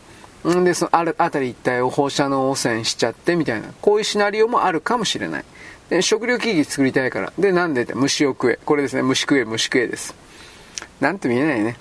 [0.50, 5.46] んで、そのある辺り一帯を放射能汚染しちゃってみたいな、こういうシナリオもあるかもしれない。
[5.90, 7.34] で、食料危機作りたいから。
[7.38, 8.60] で、なんでって虫を食え。
[8.66, 10.16] これですね、虫食え、虫食えです。
[11.00, 11.78] 何とも言えないね。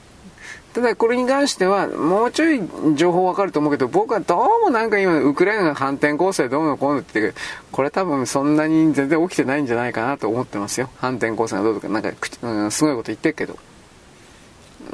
[0.73, 2.61] ただこれに関しては、もうちょい
[2.95, 7.35] 情報わかると思うけど、僕はどうもなんか今、ウクライナの反転攻勢どうのこうのって、
[7.73, 10.89] これ多分そんなに全然起きてないんじゃないかなと思ってますよ。
[10.99, 12.11] 反転攻勢がどうとか、なんか、
[12.43, 13.59] うん、すごいこと言ってるけど。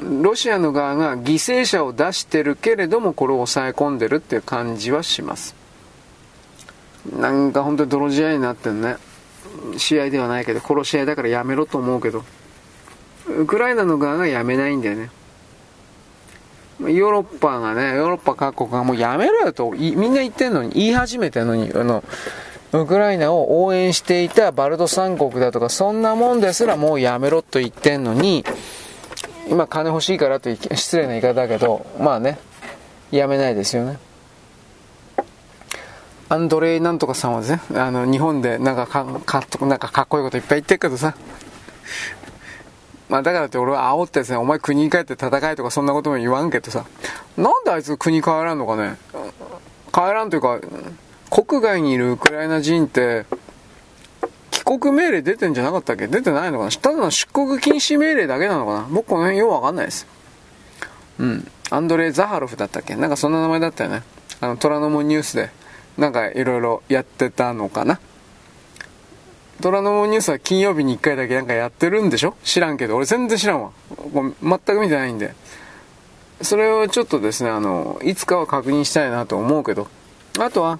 [0.01, 5.55] ロシアの側が犠牲者を出してるけれども、これを抑え込んでるっていう感じはします。
[7.15, 8.97] なんか本当に泥仕合になってんね。
[9.77, 12.23] 試合ではないけど、殺し合いだからやめろと思うけど、
[13.27, 15.09] ウクライナの側がやめないんだよね。
[16.79, 22.03] ヨーロッパがね、ヨーロッパ各国がもうやめろよと、みんな言ってんのに、言い始めてんのに、あの、
[22.73, 28.45] ウクライナを応援していたバルト三国だとか、そんなもんですらもうやめろと言ってんのに、
[29.49, 32.37] 今金欲しいからと失礼な言い方だけど、まあね、
[33.11, 33.97] やめないですよね。
[36.29, 41.15] アンドレイなんとかさんはですね、あの、日本でなんかかかなんかかっこいいこといっぱい言ってるけどさ、
[43.09, 46.85] まあだからって俺は煽ってですね、お前国に帰って戦いとかそんなことも言わんけどさ、
[47.37, 48.97] なんであいつ国帰らんのかね？
[49.93, 50.59] 帰らんというか、
[51.29, 53.25] 国外にいるウクライナ人って、
[54.51, 56.07] 帰国命令出てんじゃなかったっけ？
[56.07, 56.71] 出てないのかな？
[56.71, 58.87] ただの出国禁止命令だけなのかな？
[58.91, 60.05] 僕この辺ようわかんないです。
[61.19, 61.47] うん。
[61.69, 62.95] アンドレイ・ザハロフだったっけ？
[62.95, 64.03] なんかそんな名前だったよね。
[64.41, 65.49] あの、虎ノ門ニュースで、
[65.97, 67.99] なんかいろいろやってたのかな？
[69.61, 72.35] 虎ノ門ニュースは金曜日に1回だけなんかやってるんでしょ？
[72.43, 73.71] 知らんけど、俺全然知らんわ。
[74.41, 75.33] 全く見てないんで。
[76.41, 79.87] それをちょっとですね、あの、いつかは確認したいなと思うけど、
[80.39, 80.79] あとは、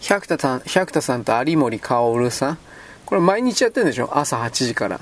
[0.00, 2.58] 百田さん、百田さんと有森薫さん。
[3.04, 4.16] これ毎日やってるんでしょ？
[4.16, 5.00] 朝8時から。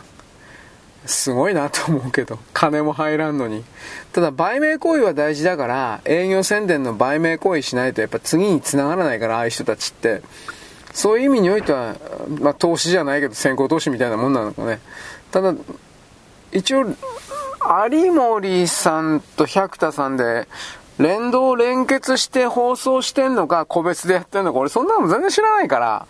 [1.07, 3.63] すごいなと思うけど、金も入らんのに。
[4.13, 10.23] ただ、売名行為は大事だから、営業宣伝の売名行為しないとやっぱ次に繋がらないから、ああいう人たちって。
[10.95, 11.97] そういう意味においては、
[12.41, 14.79] まあ、投資じゃないけど先行投資みたいなもんなのかね。
[15.33, 15.53] ただ、
[16.53, 16.87] 一応、
[17.91, 20.47] 有森さんと百田さんで、
[20.99, 26.07] 連動連結して放送してんのか、個別でやってんのか、俺そんなの全然知らないから、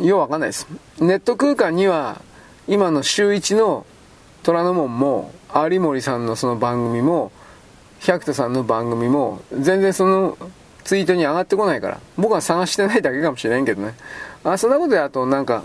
[0.00, 0.68] ようわかんないです。
[1.00, 2.20] ネット空間には、
[2.68, 3.84] 今の週一の
[4.44, 7.32] 虎ノ門も、有森さんのその番組も、
[7.98, 10.38] 百田さんの番組も、全然その
[10.84, 12.00] ツイートに上がってこないから。
[12.16, 13.94] 僕は探してないだけかもしれんけどね。
[14.44, 15.62] あ、そんなことやと、なんか、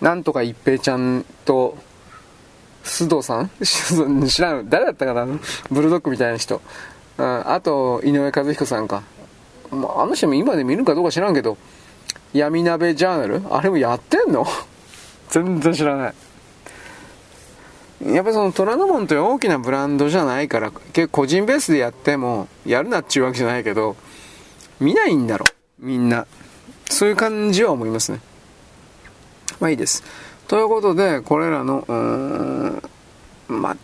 [0.00, 1.76] なんとか一平ちゃんと、
[2.84, 3.50] 須藤さん？
[4.28, 4.68] 知らん。
[4.68, 5.26] 誰だったかな？
[5.70, 6.60] ブルドッグみたいな人。
[7.18, 9.02] うん、あと、井上和彦さんか。
[9.70, 11.56] まあ、あの人も今で見るかどうか知らんけど、
[12.32, 13.42] 闇鍋ジャーナル？
[13.50, 14.46] あれもやってんの？
[15.30, 16.14] 全然知らない。
[18.06, 23.96] やっぱその虎ノ門という大きなブランドじゃないから、結構個人ベースでやっても、やるなっちゅうわけじゃないけど、
[24.80, 25.46] 見ないんだろ、
[25.78, 26.26] みんな。
[26.90, 28.20] そういう感じは思いますね。
[29.60, 30.02] まあいいです。
[30.48, 32.82] ということで、これらの、うーん、
[33.48, 33.76] まあ、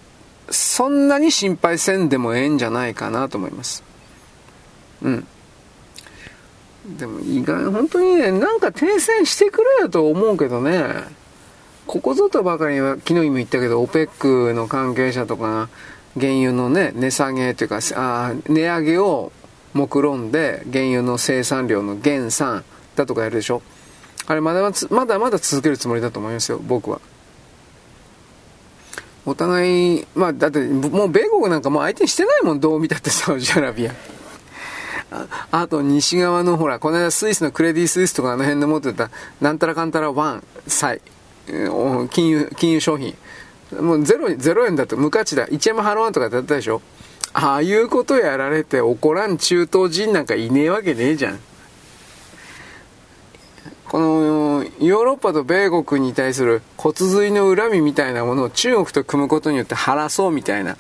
[0.50, 3.84] そんなに心配せんでもええんじゃないかなと思います。
[5.02, 5.26] うん。
[6.96, 11.17] でも意外、本当にね、なんか停戦してくれよと思うけどね。
[11.88, 15.68] ここぞとばかりは、昨日も言ったけど、OPEC の関係者とかが、
[16.20, 19.32] 原油のね、値下げというか、あ値上げを
[19.72, 22.62] 目論んで、原油の生産量の減産
[22.94, 23.62] だとかやるでしょ。
[24.26, 24.60] あれまだ
[24.90, 27.00] まだまだ続けるつもりだと思いますよ、僕は。
[29.24, 33.94] お互い、まあ、だって、もう米国なんかもう相手にしてないもん、どう見たってサウジアラビア。
[35.10, 39.10] ああと、西側のほら、この間スイスのクレディ・スイスとかあの辺で持ってた、
[39.40, 41.00] なんたらかんたらワン、債。
[42.10, 43.14] 金融、金融商品。
[43.80, 45.46] もうゼロ、ゼロ円だと無価値だ。
[45.46, 46.80] 1円も払わんとかだったでしょ
[47.32, 51.40] ああいうことやられて怒らん中東人なんかいねえわけねえじゃん。
[53.88, 60.76] このヨーロッパと米国に対する骨髄の恨みみたいなものを中国と組むことによって晴らそうみたいな、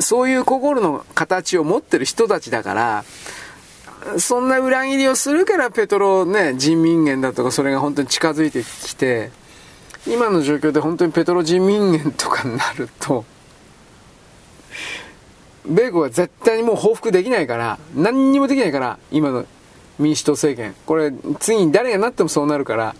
[0.00, 3.04] そういう心の形を持ってる人たちだから、
[4.18, 9.30] そんな裏切りをするからペトロね、人民元だとかそれが本当に近づいてきて、
[10.08, 13.24] 今の状況で本当にペトロ人民元とかになると、
[15.66, 19.44] 米国は絶対にもう報復できないから、何にもできないから、今の
[19.98, 20.74] 民主党政権。
[20.86, 22.94] これ、次に誰がなってもそうなるから、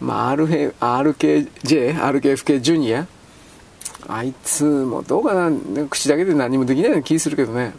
[0.00, 3.06] まあ、RK RKJ、RKFK ジュニア
[4.06, 5.50] あいつもどうかな、
[5.90, 7.74] 口だけで何もできないような気するけどね。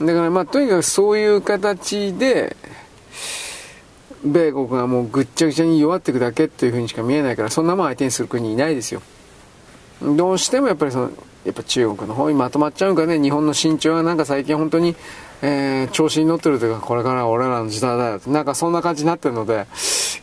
[0.00, 2.56] だからまあ、とにかくそういう形で、
[4.24, 9.02] 米国がもうぐっちゃぐちゃに弱っていくだけっていうふうにしか見えないから、そんなもん相手にする国いないですよ。
[10.02, 11.10] どうしてもやっぱりその、
[11.44, 14.96] やっぱ中国の方にまとまっちゃうかね、日本の身長がなんか最近本当に、
[15.42, 19.66] えー、調子に乗ってるというか、これから俺らの時代だよなんかそんな感じになってるので、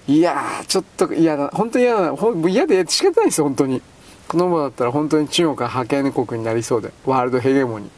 [0.08, 2.14] いやー、ちょっと嫌だ、本当に嫌だ、
[2.50, 3.82] 嫌で仕方ないですよ、本当に。
[4.28, 7.90] このままだったら本当に中国が覇権国になりそうで、ワールドヘゲモニ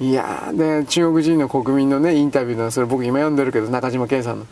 [0.00, 0.08] ー。
[0.08, 4.46] いやー、で、中国人の国民のね、インタビューの、それ僕今読んでるけど、中島健さんの。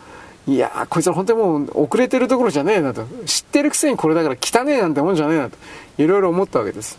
[0.47, 3.07] いやー、こいつは本当にもう遅れてるところじゃねえなと。
[3.25, 5.57] 知ってるくせにこれだから汚ねえなんてもんじゃねえなと。
[5.97, 6.99] いろいろ思ったわけです。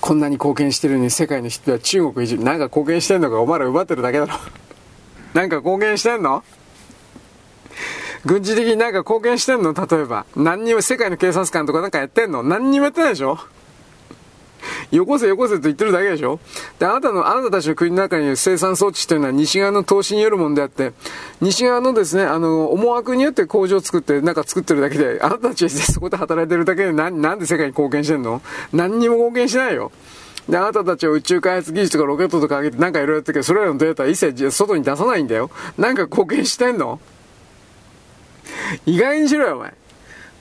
[0.00, 4.32] こんなに貢献してるのに世界の人は中国一なんか貢献してんのかお前ら奪ってるだけだろ。
[5.32, 6.42] なんか貢献してんの？
[8.24, 9.72] 軍事的になんか貢献してんの？
[9.74, 10.26] 例えば。
[10.34, 12.42] 何にも世界の警察官とかなんかやってんの？
[12.42, 13.38] 何にもやってないでしょ？
[14.90, 16.40] よこせよこせと言ってるだけでしょ
[16.78, 20.92] で、あなたの、あなたたちの国の中にいる生産装置というのは西側の投資によるものであって、
[21.40, 28.42] 西側のですね、あの、思惑によって工場を作って、なんか作ってるだけで、あなたたちは そこで働いてるだけでな、なんで世界に貢献してんの？
[28.72, 29.92] 何にも貢献しないよ。
[30.48, 35.50] で、あなたたちは宇宙開発技術とかロケットとか上げてなんかいろいろやってるけど、それらのデータは一切外に出さないんだよ。
[35.78, 37.00] なんか貢献してんの？
[38.86, 39.74] 意外にしろよ、お前。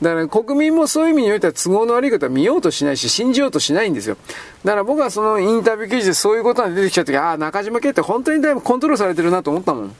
[0.02, 4.18] だから国民もそういう意味においては都合の悪いことは見ようとしないし、信じようとしないんですよ。
[4.66, 9.96] だから僕はそのインタビュー記事でそういうことが出てきた時、ああ、中島圭って本当にだいぶコントロールされてるなと思ったもん。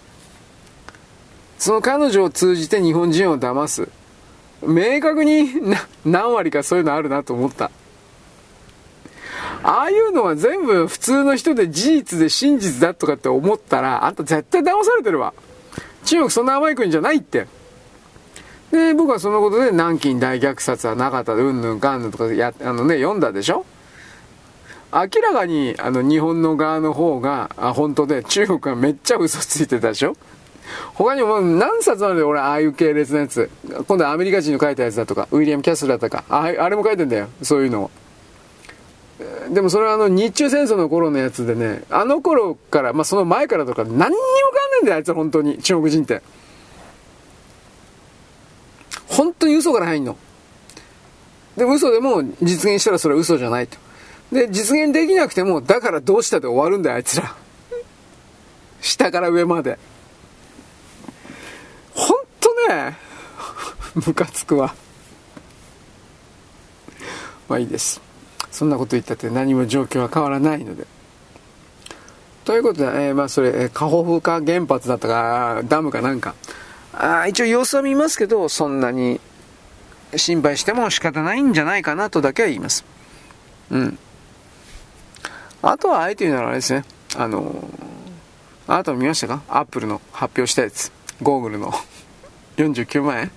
[1.58, 3.88] その彼女を通じて日本人を騙す。
[4.62, 5.50] 明確に
[6.06, 7.72] 何割かそういうのあるなと思った。
[9.64, 15.34] ああいうのは全部普通の人で事実で真実だとかって思ったら、あんた絶対騙されてるわ。
[16.04, 17.48] 中国そんな甘い国じゃないって。
[18.74, 21.36] で、僕はそのことで南京大虐殺はなかった。
[21.36, 23.66] で、うんぬんかんぬんとかや、あのね、読んだでしょ？
[24.92, 30.18] 明らかに、あの、日本の側の方が、あ、本当で、中国がめっちゃ嘘ついてたでしょ？
[30.96, 33.50] 他にも何冊あるで俺、ああいう系列のやつ。
[33.88, 37.92] 今度はアメリカ人の書いたやつだとか、ウィリアム・キャスラーとか、ああれも書いてんだよ、そういうのを。
[39.54, 44.18] でもそれはあの日中戦争の頃のやつでね、あの頃から、まあその前からとか何にもかんね
[44.82, 46.22] えんだよ、あいつ本当に、中国人って。
[49.08, 50.18] 本当に嘘から入んの。
[51.58, 53.78] で、嘘でも実現したらそれは嘘じゃないと。
[54.32, 57.36] で、実現できなくても、だからどうしたで終わるんだよ、あいつら。
[58.82, 59.78] 下から上まで。
[61.94, 62.98] ほんとね、
[63.96, 64.74] ムカつくわ。
[67.48, 68.02] まあいいです。
[68.52, 70.86] そんなこと言ったって何も状況は変わらないので。
[72.46, 76.36] ということで、えー、まあそれ、カホフカ原発だったか、ダムかなんか。
[76.94, 79.20] あ一応様子は見ますけど、そんなに
[80.16, 82.86] 心配しても仕方ないんじゃないかなとだけは言います。
[83.72, 83.98] うん。
[85.62, 86.86] あとはあえて言うならあれですね。
[87.16, 87.68] あの
[88.68, 89.42] あなたも見ましたか？
[89.50, 90.92] アップルの発表したやつ。
[91.22, 91.72] ゴーグルの
[92.58, 93.32] 49万円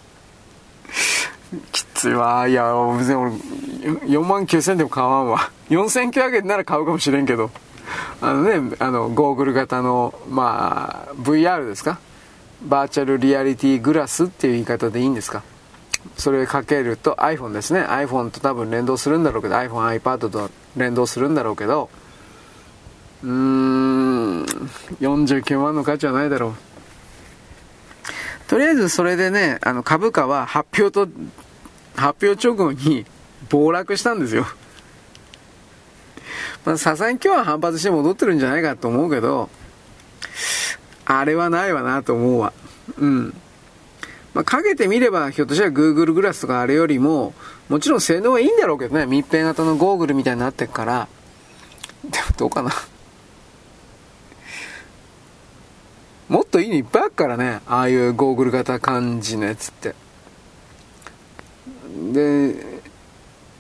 [1.73, 2.47] きついわ。
[2.49, 5.51] いや、別に俺、4万9000円でも買わんわ。
[5.71, 7.51] 4900円なら買うかもしれんけど。
[8.21, 11.99] あのね、あの、ゴーグル型の、まあ、VR ですか？
[12.63, 15.43] バーチャルリアリティグラスっていう言い方でいいんですか？
[16.17, 17.81] それをかけると iPhone ですね。
[17.81, 21.91] iPhone と多分連動するんだろうけど iPhone、iPad と連動するんだろうけど
[23.23, 24.45] うーん
[25.01, 26.55] 49万の価値はないだろう。
[28.49, 31.09] とりあえずそれでねあの株価は発表と
[31.97, 33.05] 発表直後に
[33.49, 34.47] 暴落したんですよ。
[36.65, 39.51] まさすがに今日は反発して戻ってるんじゃないかと思うけど
[41.07, 42.53] あれはないわなと思うわ。
[42.99, 43.35] うん。
[44.35, 47.33] まあ、かけてみれば、ひょっとしたら Google グラスとかあれよりも、
[47.69, 51.09] もちろん性能はいいんだろうけどね、密閉型のゴーグルみたいになってるから、
[52.05, 52.71] でもどうかな。
[56.29, 59.95] もっといいのいっぱいあるからね、ああいうゴーグル型感じのやつって。
[62.13, 62.83] で、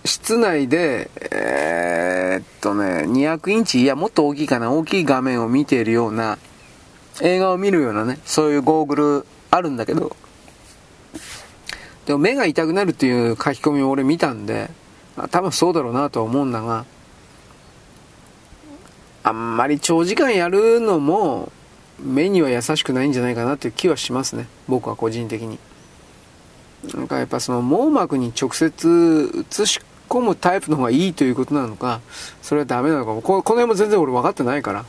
[0.05, 6.38] 室内で、えー、っとね、200インチ、いや、もっと大きいかな、大きい画面を見ているような、
[7.22, 10.16] 映画を見るようなね、そういうゴーグルあるんだけど、
[12.04, 14.70] でも目が痛くなるっていう書き込みを俺見たんで、
[15.30, 16.84] 多分そうだろうなとは思うんだが、
[19.22, 21.50] あんまり長時間やるのも
[21.98, 24.46] 目には優しくないんじゃないかなっていう気はしますね。
[24.68, 25.58] 僕は個人的に。
[26.94, 32.00] なんかやっぱその網膜に直接映し込むタイプの方がいいということなのか、
[32.42, 34.84] それはダメなのかこ、この辺も全然俺分かってないから。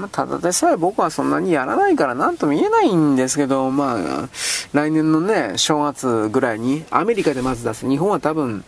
[0.00, 4.28] まあ、ただでさえ僕はそんなにやらないから何とも言えないんですけど、まあ、
[4.72, 7.88] 来年のね、正月ぐらいに、アメリカでまず出す。
[7.88, 8.64] 日本は多分、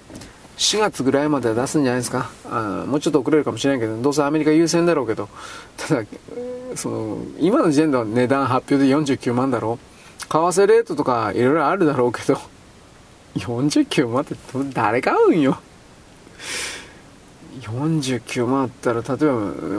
[0.59, 2.31] 4月ぐらいまでは出すんじゃないですか。
[2.51, 5.29] あもうちょっと遅れるかもしれないけど、どうせアメリカ優先だろうけど、
[5.77, 6.05] ただ、
[6.77, 10.23] その、今の時点では値段発表で49万だろう。
[10.23, 12.39] 為替レートとかいろいろあるだろうけど、
[13.37, 14.35] 49万って
[14.73, 15.59] 誰買うんよ。
[17.61, 19.17] 49万あったら例えば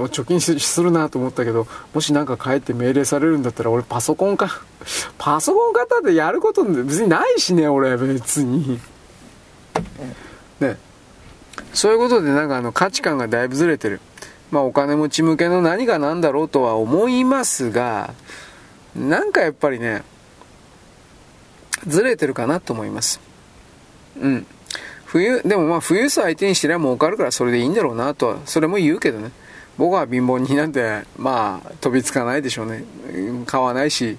[0.08, 4.62] 貯金するなと思ったけどもし何か帰って命令されるんだったら俺パソコンか
[5.18, 8.80] パソコン型でやること別にないしね俺別に
[10.60, 10.78] ね
[11.74, 14.02] そういうことでなんかあの価値観がだいぶずれてる
[14.52, 18.14] まあお金持ち向けの何が何だろうとは思いますが
[18.96, 20.04] なんかやっぱりね、
[21.88, 23.20] ずれてるかなと思います。
[24.20, 24.46] うん。
[25.14, 29.32] 冬、でもまあ富裕層相手にしてりゃ儲かるからそれでいいんだろうなとは、それも言うけどね。
[29.78, 32.84] 僕は貧乏人なんて、まあ、飛びつかないでしょうね。
[33.46, 34.18] 買わないし、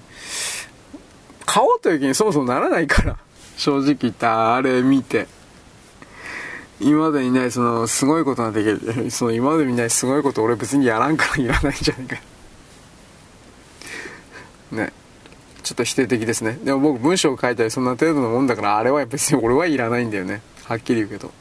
[1.45, 3.17] 買おうという気にそもそもならないから、
[3.57, 5.27] 正直言ったあれ見て。
[6.79, 9.11] 今までにない、その、すごいことができる。
[9.11, 12.15] その、今までにないすごいこと俺別にやらんからいらないんじゃないか。
[14.71, 14.93] ね。
[15.61, 16.57] ちょっと否定的ですね。
[16.63, 20.41] でも僕文章を書いたりそんな程度のもんだから、あれは別に俺はいらないんだよね。
[20.67, 21.31] はっきり言うけど。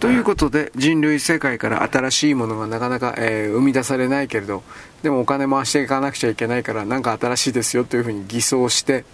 [0.00, 4.62] ということで人類世界から新しいものがなかなか、えー、生み出されないけれど
[5.02, 9.04] でもお金回していかなくちゃいけないから何か新しいですよというふうに偽装して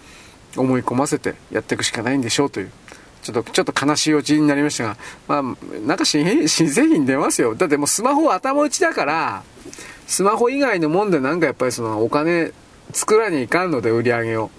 [0.57, 2.71] 思い込ませてやっていくしかないんでしょうという。
[3.23, 4.97] ちょっとちょっと悲しいオチになりましたが
[5.29, 5.43] まあ
[5.87, 7.55] なんか新製品出ますよ。
[7.55, 9.43] だってもうスマホは頭打ちだから
[10.05, 12.51] スマホ以外のもんでなんかやっぱりそのお金
[12.91, 14.51] 作らにいかんので売り上げを。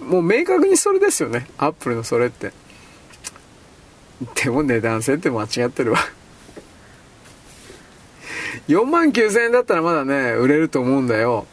[0.00, 1.48] もう明確にそれですよね。
[1.58, 2.52] アップルのそれって。
[4.42, 5.98] でも値段設定間違ってるわ
[8.68, 11.46] 4万9000円だったらまだね、売れると思うんだよ。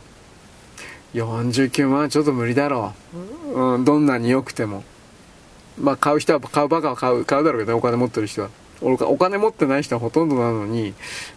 [1.14, 2.94] 49万はちょっと無理だろ
[3.54, 3.76] う。
[3.76, 4.84] うん、どんなに良くても。
[5.80, 8.50] まあ買う人は買うバカは買う、買うだろうけどね、お金持ってる人は。
[8.82, 10.94] お金持ってない人はほとんどなのに、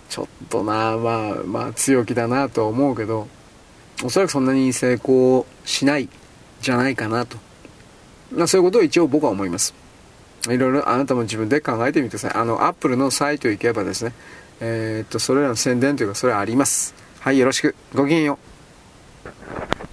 [0.09, 3.29] ちょっとな、まあ、まあ強気だなとは思うけど、
[4.03, 6.09] おそらくそんなに成功しない
[6.61, 7.37] じゃないかなと。
[8.33, 9.75] まあそういうことを一応僕は思います。
[10.53, 12.41] いろいろあなたも自分で考えてみてください。
[12.41, 14.13] あの、アップルのサイト行けばですね、
[14.61, 16.95] えー、っと、それらの宣伝というか、それはあります。
[17.21, 17.75] はい、よろしく。
[17.95, 18.39] ごきげんよ
[19.73, 19.77] う。